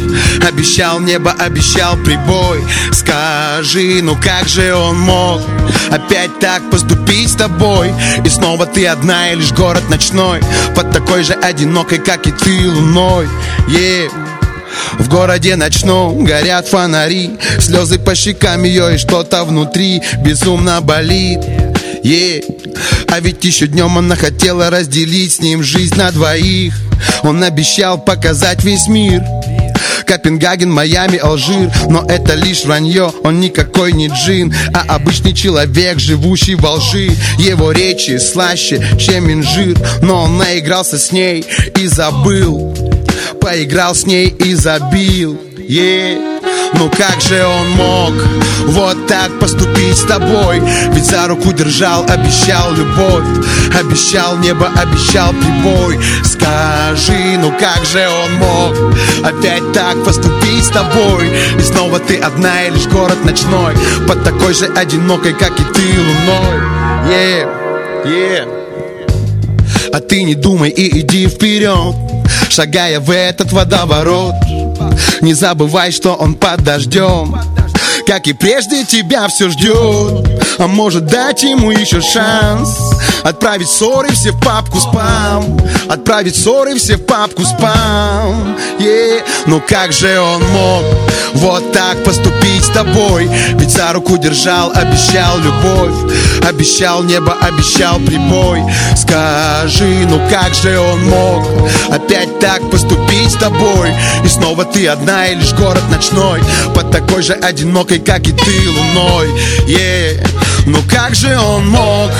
[0.46, 2.62] Обещал небо, обещал прибой.
[2.92, 5.42] Скажи, ну как же он мог
[5.90, 7.92] Опять так поступить с тобой?
[8.24, 10.40] И снова ты одна и лишь город ночной.
[10.74, 13.28] Под такой же одинокой, как и ты луной.
[13.68, 14.10] Yeah.
[14.98, 17.38] В городе ночном горят фонари.
[17.60, 21.40] Слезы по щекам ее и что-то внутри Безумно болит
[22.02, 22.42] Е,
[23.08, 26.74] А ведь еще днем она хотела разделить с ним жизнь на двоих.
[27.22, 29.22] Он обещал показать весь мир.
[30.06, 31.70] Копенгаген, Майами, Алжир.
[31.88, 37.10] Но это лишь вранье, он никакой не джин А обычный человек, живущий во лжи.
[37.38, 39.76] Его речи слаще, чем инжир.
[40.02, 41.44] Но он наигрался с ней
[41.76, 42.74] и забыл.
[43.40, 45.38] Поиграл с ней и забил.
[45.68, 46.37] Yeah.
[46.74, 48.12] Ну как же он мог
[48.66, 50.60] вот так поступить с тобой?
[50.92, 53.24] Ведь за руку держал, обещал любовь
[53.78, 55.98] Обещал небо, обещал прибой.
[56.24, 58.94] Скажи, ну как же он мог
[59.24, 61.30] Опять так поступить с тобой?
[61.58, 63.74] И снова ты одна и лишь город ночной
[64.06, 66.60] Под такой же одинокой, как и ты луной.
[67.08, 67.48] Yeah,
[68.04, 68.58] yeah.
[69.92, 71.94] А ты не думай и иди вперед
[72.50, 74.34] Шагая в этот водоворот
[75.20, 77.36] Не забывай, что он под дождем
[78.08, 80.26] как и прежде тебя все ждет
[80.58, 82.70] А может дать ему еще шанс?
[83.22, 85.58] Отправить ссоры все в папку спам.
[85.88, 88.56] Отправить ссоры все в папку спам.
[88.78, 89.22] Yeah.
[89.46, 90.84] Ну как же он мог
[91.34, 93.28] вот так поступить с тобой?
[93.54, 96.14] Ведь за руку держал, обещал любовь.
[96.48, 98.62] Обещал небо, обещал прибой.
[98.96, 101.44] Скажи, ну как же он мог
[101.90, 103.92] Опять так поступить с тобой?
[104.24, 106.40] И снова ты одна и лишь город ночной.
[106.74, 109.28] Под такой же одинокой, как и ты луной
[109.66, 110.26] yeah.
[110.66, 112.10] Ну как же он мог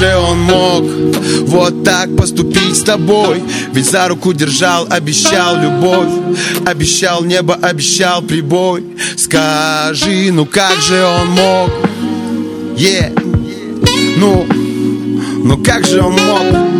[0.00, 0.82] же он мог
[1.46, 3.42] вот так поступить с тобой
[3.72, 6.08] Ведь за руку держал, обещал любовь
[6.64, 8.84] Обещал небо, обещал прибой
[9.16, 11.70] Скажи, ну как же он мог
[12.76, 13.12] Yeah.
[14.16, 14.46] Ну,
[15.44, 16.70] ну как же он мог?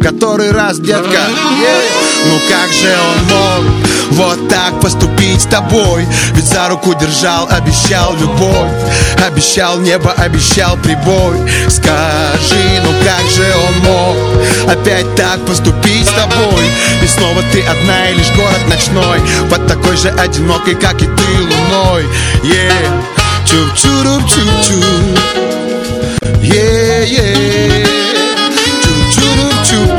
[0.00, 1.82] который раз, детка yeah.
[2.26, 6.06] Ну как же он мог вот так поступить с тобой.
[6.34, 8.70] Ведь за руку держал, обещал любовь.
[9.26, 11.38] Обещал небо, обещал прибой.
[11.68, 14.16] Скажи, ну как же он мог
[14.68, 16.64] Опять так поступить с тобой?
[17.02, 19.20] И снова ты одна и лишь город ночной.
[19.50, 22.04] Под такой же одинокой, как и ты луной.
[22.42, 23.02] Yeah,
[23.46, 25.18] чуп-чуруп-чуп-чуп
[26.42, 28.04] Yeah, yeah.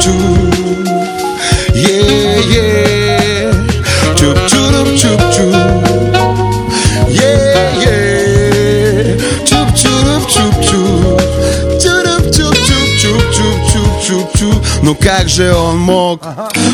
[0.06, 0.14] Chup.
[1.74, 2.74] Yeah, yeah.
[4.96, 5.85] Chup chup
[14.86, 16.22] Ну как же он мог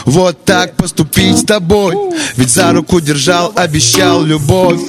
[0.03, 1.95] вот так поступить с тобой?
[2.35, 4.81] Ведь за руку держал, обещал любовь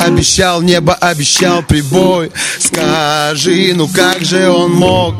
[0.00, 2.32] Обещал небо, обещал прибой.
[2.58, 5.14] Скажи, ну как же он мог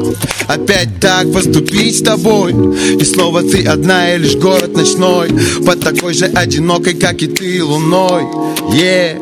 [0.49, 2.53] Опять так поступить с тобой?
[2.99, 5.29] И снова ты одна и лишь город ночной
[5.65, 8.25] Под такой же одинокой, как и ты луной.
[8.73, 9.21] Yeah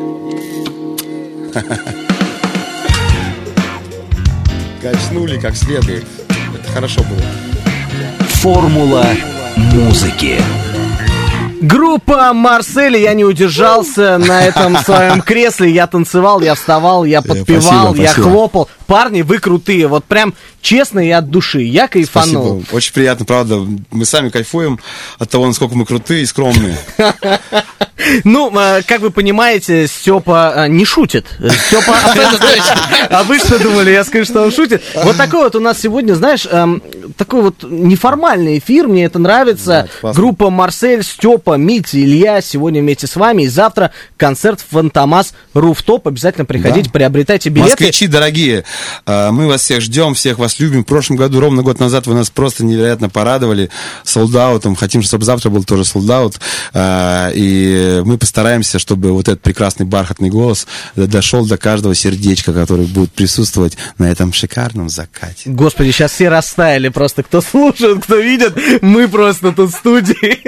[4.81, 6.03] Качнули как следует.
[6.27, 7.52] Это хорошо было
[8.43, 9.05] Формула
[9.55, 10.37] музыки.
[11.63, 17.61] Группа Марсель, я не удержался на этом своем кресле, я танцевал, я вставал, я подпевал,
[17.61, 18.29] спасибо, я спасибо.
[18.29, 18.69] хлопал.
[18.85, 22.59] Парни, вы крутые, вот прям честно и от души, я кайфанул.
[22.59, 22.75] Спасибо.
[22.75, 23.65] Очень приятно, правда.
[23.91, 24.77] Мы сами кайфуем
[25.19, 26.77] от того, насколько мы крутые и скромные.
[28.23, 31.25] Ну, э, как вы понимаете, Степа э, не шутит.
[31.67, 31.95] Степа,
[33.09, 34.81] а вы что думали, я скажу, что он шутит?
[34.95, 36.81] Вот такой вот у нас сегодня, знаешь, эм,
[37.17, 39.87] такой вот неформальный эфир, мне это нравится.
[40.01, 43.43] Группа Марсель, Степа, Митя, Илья сегодня вместе с вами.
[43.43, 46.07] И завтра концерт Фантомас Руфтоп.
[46.07, 46.91] Обязательно приходите, Да.
[46.91, 47.71] приобретайте билеты.
[47.71, 48.63] Москвичи, дорогие,
[49.05, 50.83] э, мы вас всех ждем, всех вас любим.
[50.83, 53.69] В прошлом году, ровно год назад, вы нас просто невероятно порадовали
[54.03, 54.75] солдаутом.
[54.75, 56.39] Хотим, чтобы завтра был тоже солдаут.
[56.75, 63.11] И мы постараемся, чтобы вот этот прекрасный бархатный голос дошел до каждого сердечка, который будет
[63.11, 65.49] присутствовать на этом шикарном закате.
[65.49, 68.57] Господи, сейчас все растаяли просто, кто слушает, кто видит.
[68.81, 70.39] Мы просто тут в студии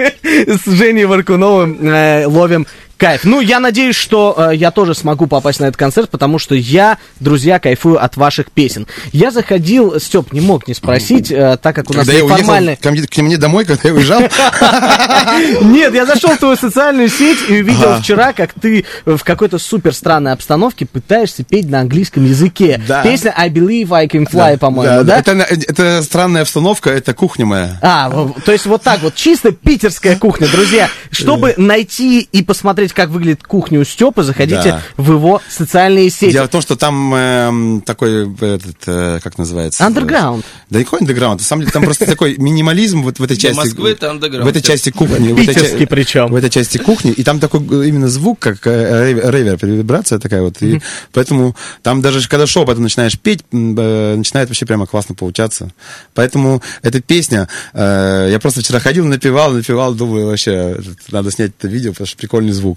[0.56, 2.66] с Женей Варкуновым э, ловим
[2.96, 3.24] кайф.
[3.24, 6.98] Ну, я надеюсь, что э, я тоже смогу попасть на этот концерт, потому что я,
[7.20, 8.86] друзья, кайфую от ваших песен.
[9.12, 12.38] Я заходил, Степ, не мог не спросить, э, так как у нас Когда я уехал
[12.38, 12.76] неформальный...
[12.76, 14.20] ко мне, ко мне домой, когда я уезжал,
[15.62, 19.94] Нет, я зашел в твою социальную сеть и увидел вчера, как ты в какой-то супер
[19.94, 22.80] странной обстановке пытаешься петь на английском языке.
[23.02, 25.18] Песня I Believe I Can Fly, по-моему, да?
[25.18, 27.78] Это, странная обстановка, это кухня моя.
[27.82, 28.10] А,
[28.44, 30.88] то есть вот так вот, чисто питерская кухня, друзья.
[31.10, 34.82] Чтобы найти и посмотреть, как выглядит кухня у Степы, заходите Да.
[34.96, 36.32] в его социальные сети.
[36.32, 39.84] Дело в том, что там эм, такой, этот, э, как называется?
[39.84, 40.44] Underground.
[40.70, 41.40] Да никакой андеграунд.
[41.40, 43.56] На самом деле там просто такой минимализм вот в этой части.
[43.56, 44.42] Москвы это underground.
[44.44, 45.32] В этой части кухни.
[45.32, 46.26] в этой ча- Питерский причем.
[46.32, 47.12] В этой части кухни.
[47.12, 50.60] И там такой э, именно звук, как э, ревер, вибрация такая вот.
[50.62, 50.80] И
[51.12, 55.72] поэтому там даже когда шепотом начинаешь петь, э, начинает вообще прямо классно получаться.
[56.14, 60.76] Поэтому эта песня, э, я просто вчера ходил, напевал, напевал, думаю, вообще,
[61.10, 62.75] надо снять это видео, потому что прикольный звук.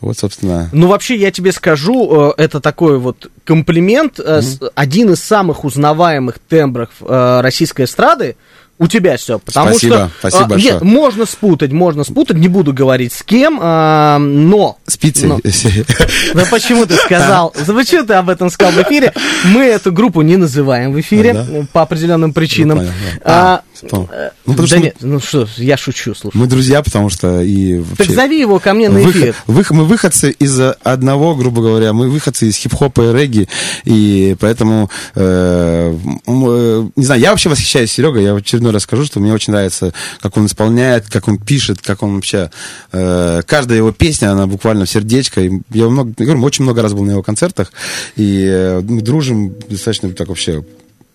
[0.00, 0.68] Вот, собственно.
[0.72, 4.18] Ну, вообще, я тебе скажу, э, это такой вот комплимент.
[4.18, 8.36] с- Один из самых узнаваемых тембров э, российской эстрады
[8.78, 9.38] у тебя все.
[9.38, 10.72] Потому Спасибо, что, спасибо э, большое.
[10.72, 14.78] Нет, можно спутать, можно спутать, не буду говорить с кем, э, но...
[14.86, 15.26] Спицы.
[15.26, 15.38] но-
[16.34, 17.54] Да почему ты сказал?
[17.66, 19.12] Да Почему ты об этом сказал в эфире?
[19.44, 21.46] Мы эту группу не называем в эфире Да?
[21.46, 22.78] э, по определенным причинам.
[22.78, 23.20] Ну, понятно.
[23.24, 24.08] А, А, вспомнил.
[24.12, 26.36] э, Ну, потому да что- нет, ну что, я шучу, слушай.
[26.36, 28.04] Мы друзья, потому что и вообще...
[28.04, 29.34] Так зови его ко мне на Выход- эфир.
[29.46, 33.48] вых- мы выходцы из одного, грубо говоря, мы выходцы из хип-хопа и регги,
[33.84, 39.04] и поэтому, э, э, не знаю, я вообще восхищаюсь Серегой, я в очередной раз скажу,
[39.04, 42.50] что мне очень нравится, как он исполняет, как он пишет, как он вообще,
[42.92, 46.82] э, каждая его песня, она буквально в сердечко, И я много, я говорю, очень много
[46.82, 47.72] раз был на его концертах,
[48.16, 50.64] и э, мы дружим достаточно так вообще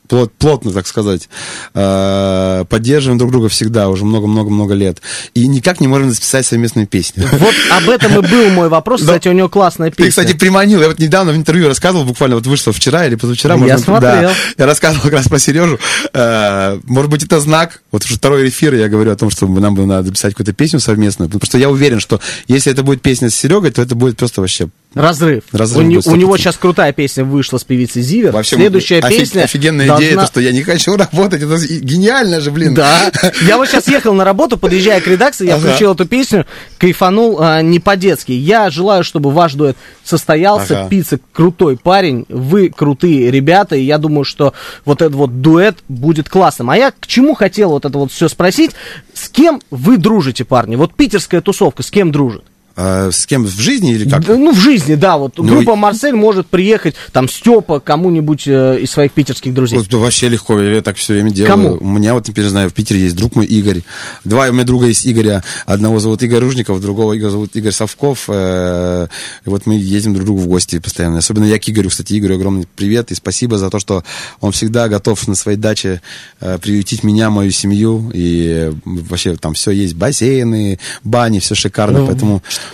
[0.08, 1.30] плот- плотно, так сказать,
[1.74, 5.02] э, поддерживаем друг друга всегда, уже много-много-много лет.
[5.34, 7.28] И никак не можем записать совместную песню.
[7.32, 9.02] Вот об этом и был мой вопрос.
[9.02, 10.06] Кстати, у него классная песня.
[10.06, 10.82] Ты, кстати, приманил.
[10.82, 13.56] Я вот недавно в интервью рассказывал, буквально вот вышло вчера или позавчера.
[13.56, 14.32] Я смотрел.
[14.58, 15.80] Я рассказывал как раз про Сережу.
[16.14, 17.82] Э, Может быть, это знак.
[17.92, 20.80] Вот уже второй эфир я говорю о том, что нам бы надо записать какую-то песню
[20.80, 21.30] совместную.
[21.30, 24.42] Потому что я уверен, что если это будет песня с Серегой, то это будет просто
[24.42, 25.44] вообще Разрыв.
[25.52, 28.32] Разрыв у, не, у него сейчас крутая песня вышла с певицей Зивер.
[28.32, 29.42] Вообще, Следующая офиг, песня...
[29.44, 30.06] Офигенная должна...
[30.06, 31.44] идея, то, что я не хочу работать.
[31.44, 32.74] Это гениально же, блин.
[32.74, 33.12] Да.
[33.42, 35.68] Я вот сейчас ехал на работу, подъезжая к редакции, я ага.
[35.68, 36.46] включил эту песню,
[36.78, 38.32] кайфанул а, не по-детски.
[38.32, 40.80] Я желаю, чтобы ваш дуэт состоялся.
[40.80, 40.90] Ага.
[40.90, 44.54] Пицца крутой парень, вы крутые ребята, и я думаю, что
[44.86, 46.70] вот этот вот дуэт будет классным.
[46.70, 48.72] А я к чему хотел вот это вот все спросить?
[49.14, 50.78] С кем вы дружите, парни?
[50.78, 52.46] Вот питерская тусовка, с кем дружит?
[52.78, 54.28] А, с кем в жизни или как?
[54.28, 55.18] ну, в жизни, да.
[55.18, 59.80] Вот ну, группа Марсель может приехать, там, Степа, кому-нибудь э, из своих питерских друзей.
[59.80, 61.52] Вот, вообще легко, я так все время делаю.
[61.52, 61.78] Кому?
[61.80, 63.84] У меня вот, теперь знаю, в Питере есть друг мой Игорь.
[64.26, 65.42] Два у меня друга есть Игоря.
[65.66, 68.26] Одного зовут Игорь Ружников, другого Игоря зовут Игорь Совков.
[68.28, 69.08] Э,
[69.46, 71.20] и вот мы ездим друг другу в гости постоянно.
[71.20, 74.04] Особенно я к Игорю, кстати, Игорю огромный привет и спасибо за то, что
[74.42, 76.02] он всегда готов на своей даче
[76.42, 78.12] э, приютить меня, мою семью.
[78.14, 82.44] И вообще там все есть, бассейны, бани, все шикарно, ну, поэтому...
[82.46, 82.65] Что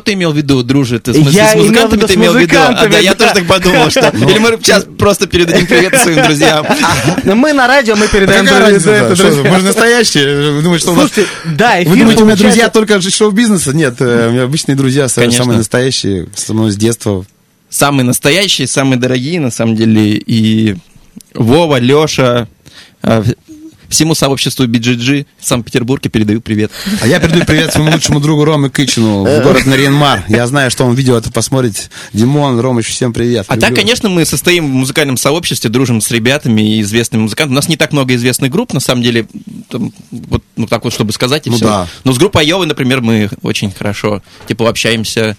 [0.00, 1.04] ты имел в виду, дружит?
[1.04, 2.54] Ты, я с музыкантами ты имел в виду?
[2.58, 4.08] А, да, я тоже так подумал, что...
[4.14, 6.66] Или мы сейчас просто передадим привет своим друзьям.
[7.24, 9.50] Ну, мы на радио, мы передаем привет.
[9.50, 10.62] Мы же настоящие.
[10.62, 13.72] Думаете, что Слушайте, да, Вы думаете, у меня друзья только шоу-бизнеса?
[13.72, 17.24] Нет, э, у меня обычные друзья, самые настоящие, со мной с детства.
[17.68, 20.16] Самые настоящие, самые дорогие, на самом деле.
[20.16, 20.76] И
[21.34, 22.48] Вова, Леша,
[23.02, 23.24] а,
[23.90, 26.70] всему сообществу BGG в Санкт-Петербурге передаю привет.
[27.02, 30.24] А я передаю привет своему лучшему другу Роме Кычину в город Нарьянмар.
[30.28, 31.90] Я знаю, что он видео это посмотрит.
[32.12, 33.46] Димон, Ромыч, всем привет.
[33.48, 37.54] А так, конечно, мы состоим в музыкальном сообществе, дружим с ребятами и известными музыкантами.
[37.54, 39.26] У нас не так много известных групп, на самом деле,
[39.68, 41.64] там, вот ну, так вот, чтобы сказать, и ну, все.
[41.64, 41.88] Да.
[42.04, 45.36] Но с группой Айовы, например, мы очень хорошо, типа, общаемся.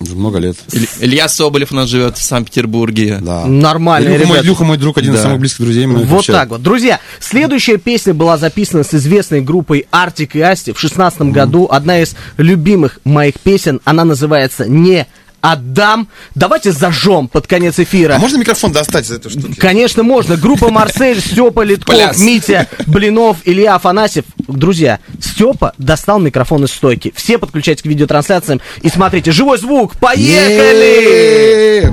[0.00, 0.56] Уже много лет.
[1.00, 3.18] Илья Соболев у нас живет в Санкт-Петербурге.
[3.20, 3.44] Да.
[3.44, 5.18] Нормально, Илюха, мой, Илюха мой друг, один да.
[5.18, 5.86] из самых близких друзей.
[5.86, 6.32] Вот вообще...
[6.32, 6.62] так вот.
[6.62, 11.32] Друзья, следующая песня была записана с известной группой Артик и Асти в шестнадцатом mm.
[11.32, 11.68] году.
[11.70, 13.82] Одна из любимых моих песен.
[13.84, 15.06] Она называется «Не
[15.40, 16.08] отдам.
[16.34, 18.14] Давайте зажжем под конец эфира.
[18.16, 19.58] А можно микрофон достать из этой штуки?
[19.58, 20.36] Конечно, можно.
[20.36, 22.18] Группа Марсель, Степа Литков, Пляс.
[22.18, 24.24] Митя Блинов, Илья Афанасьев.
[24.48, 27.12] Друзья, Степа достал микрофон из стойки.
[27.16, 29.32] Все подключайтесь к видеотрансляциям и смотрите.
[29.32, 29.96] Живой звук.
[29.96, 31.92] Поехали!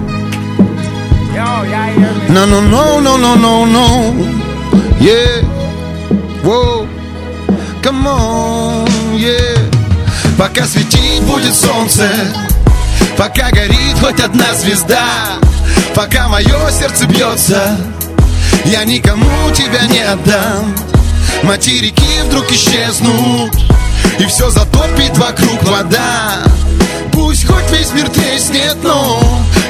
[2.30, 4.14] No, no, no, no, no, no, no.
[5.00, 5.44] Yeah.
[6.44, 6.88] Whoa.
[7.82, 9.58] Come on, yeah.
[10.38, 12.12] Пока светить будет солнце,
[13.18, 15.40] Пока горит хоть одна звезда
[15.96, 17.76] Пока мое сердце бьется
[18.66, 20.76] Я никому тебя не отдам
[21.42, 23.56] Материки вдруг исчезнут
[24.20, 26.44] И все затопит вокруг вода
[27.12, 29.20] Пусть хоть весь мир треснет, но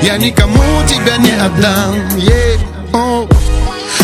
[0.02, 2.60] Я никому тебя не отдам yeah.
[2.92, 3.34] oh.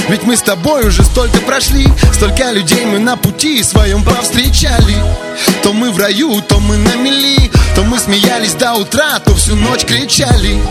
[0.09, 4.95] Ведь мы с тобой уже столько прошли Столько людей мы на пути своем повстречали
[5.63, 9.55] То мы в раю, то мы на мели То мы смеялись до утра, то всю
[9.55, 10.61] ночь кричали.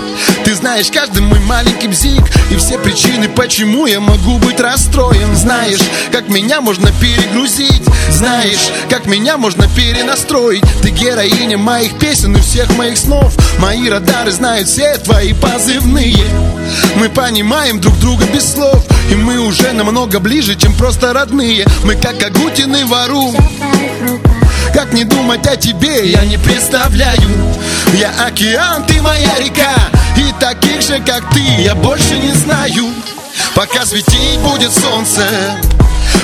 [0.44, 5.34] Ты знаешь каждый мой маленький бзик И все причины, почему я могу быть расстроен.
[5.34, 5.80] Знаешь,
[6.12, 7.82] как меня можно перегрузить?
[8.10, 10.62] Знаешь, как меня можно перенастроить?
[10.82, 13.34] Ты героиня моих песен и всех моих снов.
[13.58, 16.24] Мои радары знают все твои позывные.
[16.96, 21.66] Мы понимаем друг друга без слов И мы уже намного ближе, чем просто родные.
[21.84, 23.34] Мы как Агутин Вару
[24.82, 27.30] как не думать о тебе, я не представляю.
[27.94, 29.74] Я океан, ты моя река
[30.16, 32.86] И таких же, как ты, я больше не знаю.
[33.54, 35.22] Пока светить будет солнце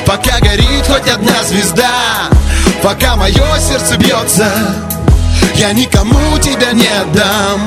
[0.04, 1.90] Пока горит хоть одна звезда
[2.82, 4.50] Пока мое сердце бьется
[5.54, 7.60] Я никому тебя не отдам.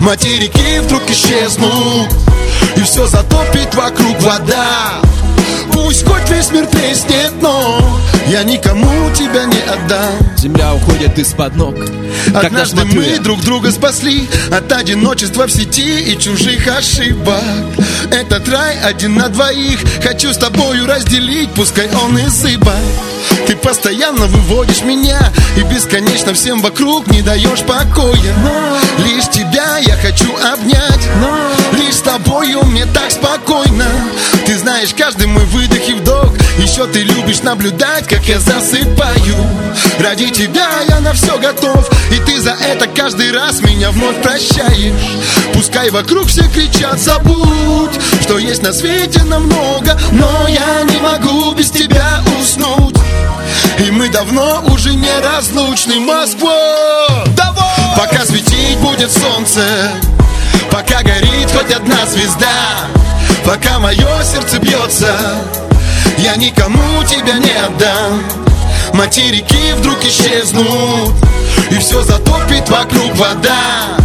[0.00, 2.12] Материки вдруг исчезнут
[2.74, 5.00] И все затопит вокруг вода
[5.76, 7.78] Пусть хоть весь мир треснет, но
[8.28, 11.74] Я никому тебя не отдам Земля уходит из-под ног.
[12.34, 17.42] Однажды мы друг друга спасли От одиночества в сети и чужих ошибок.
[18.10, 19.80] Этот рай один на двоих.
[20.02, 22.74] Хочу с тобою разделить, пускай он и сыпа.
[23.46, 25.20] Ты постоянно выводишь меня
[25.56, 28.34] И бесконечно всем вокруг не даешь покоя.
[28.98, 31.08] Лишь тебя я хочу обнять.
[31.72, 33.86] Лишь с тобою мне так спокойно.
[34.46, 36.32] Ты знаешь каждый мой выдох и вдох.
[36.58, 39.36] Еще ты любишь наблюдать, как я засыпаю.
[39.98, 44.92] Ради тебя я на все готов И ты за это каждый раз меня вновь прощаешь
[45.52, 51.70] Пускай вокруг все кричат, забудь Что есть на свете намного Но я не могу без
[51.70, 52.96] тебя уснуть
[53.78, 57.24] И мы давно уже не разлучны Москва!
[57.36, 57.96] Давай!
[57.96, 59.62] Пока светить будет солнце
[60.70, 62.88] Пока горит хоть одна звезда
[63.44, 65.14] Пока мое сердце бьется
[66.18, 68.45] Я никому тебя не отдам
[68.94, 71.14] Материки вдруг исчезнут
[71.70, 73.96] И все затопит вокруг вода.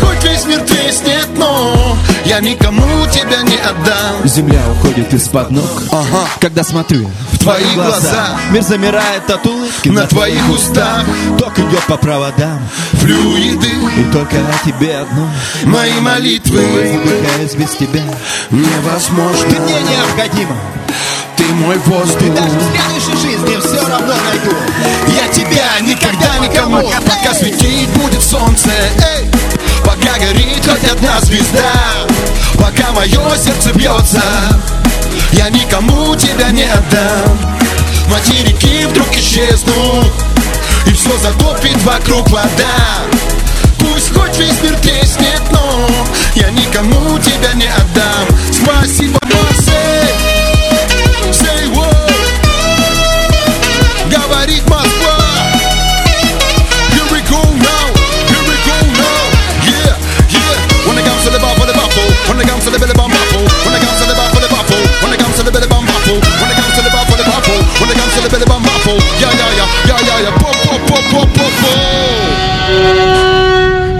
[0.00, 4.24] Хоть весь мир треснет, но я никому тебя не отдам.
[4.24, 6.26] Земля уходит из-под ног Ага.
[6.40, 8.36] Когда смотрю В твои глаза.
[8.50, 11.04] Мир замирает от улыбки На твоих устах.
[11.38, 12.60] Ток идет по проводам.
[12.94, 13.68] Флюиды.
[13.68, 15.30] И только о тебе одно.
[15.64, 16.60] Мои молитвы.
[16.60, 18.02] Задыхаюсь без тебя.
[18.50, 19.48] Невозможно.
[19.48, 20.56] Ты мне необходима
[21.52, 22.18] мой воздух.
[22.18, 24.56] Ты даже в следующей жизни все равно найду
[25.08, 28.70] Я тебя никогда никому Пока светить будет солнце.
[29.16, 29.26] Эй,
[29.84, 31.72] Пока горит хоть одна звезда.
[32.54, 34.22] Пока мое сердце бьется.
[35.32, 37.38] Я никому тебя не отдам.
[38.08, 40.12] Материки вдруг исчезнут.
[40.86, 43.04] И все затопит вокруг вода.
[43.78, 45.88] Пусть хоть весь мир треснет, но
[46.34, 48.26] Я никому тебя не отдам.
[48.52, 49.65] Спасибо, Марсель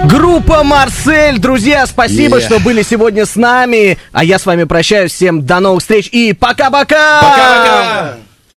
[0.05, 2.41] Группа Марсель, друзья, спасибо, Yeah.
[2.45, 3.97] что были сегодня с нами.
[4.11, 5.11] А я с вами прощаюсь.
[5.11, 7.21] Всем до новых встреч и пока-пока!
[7.21, 8.26] Пока-пока!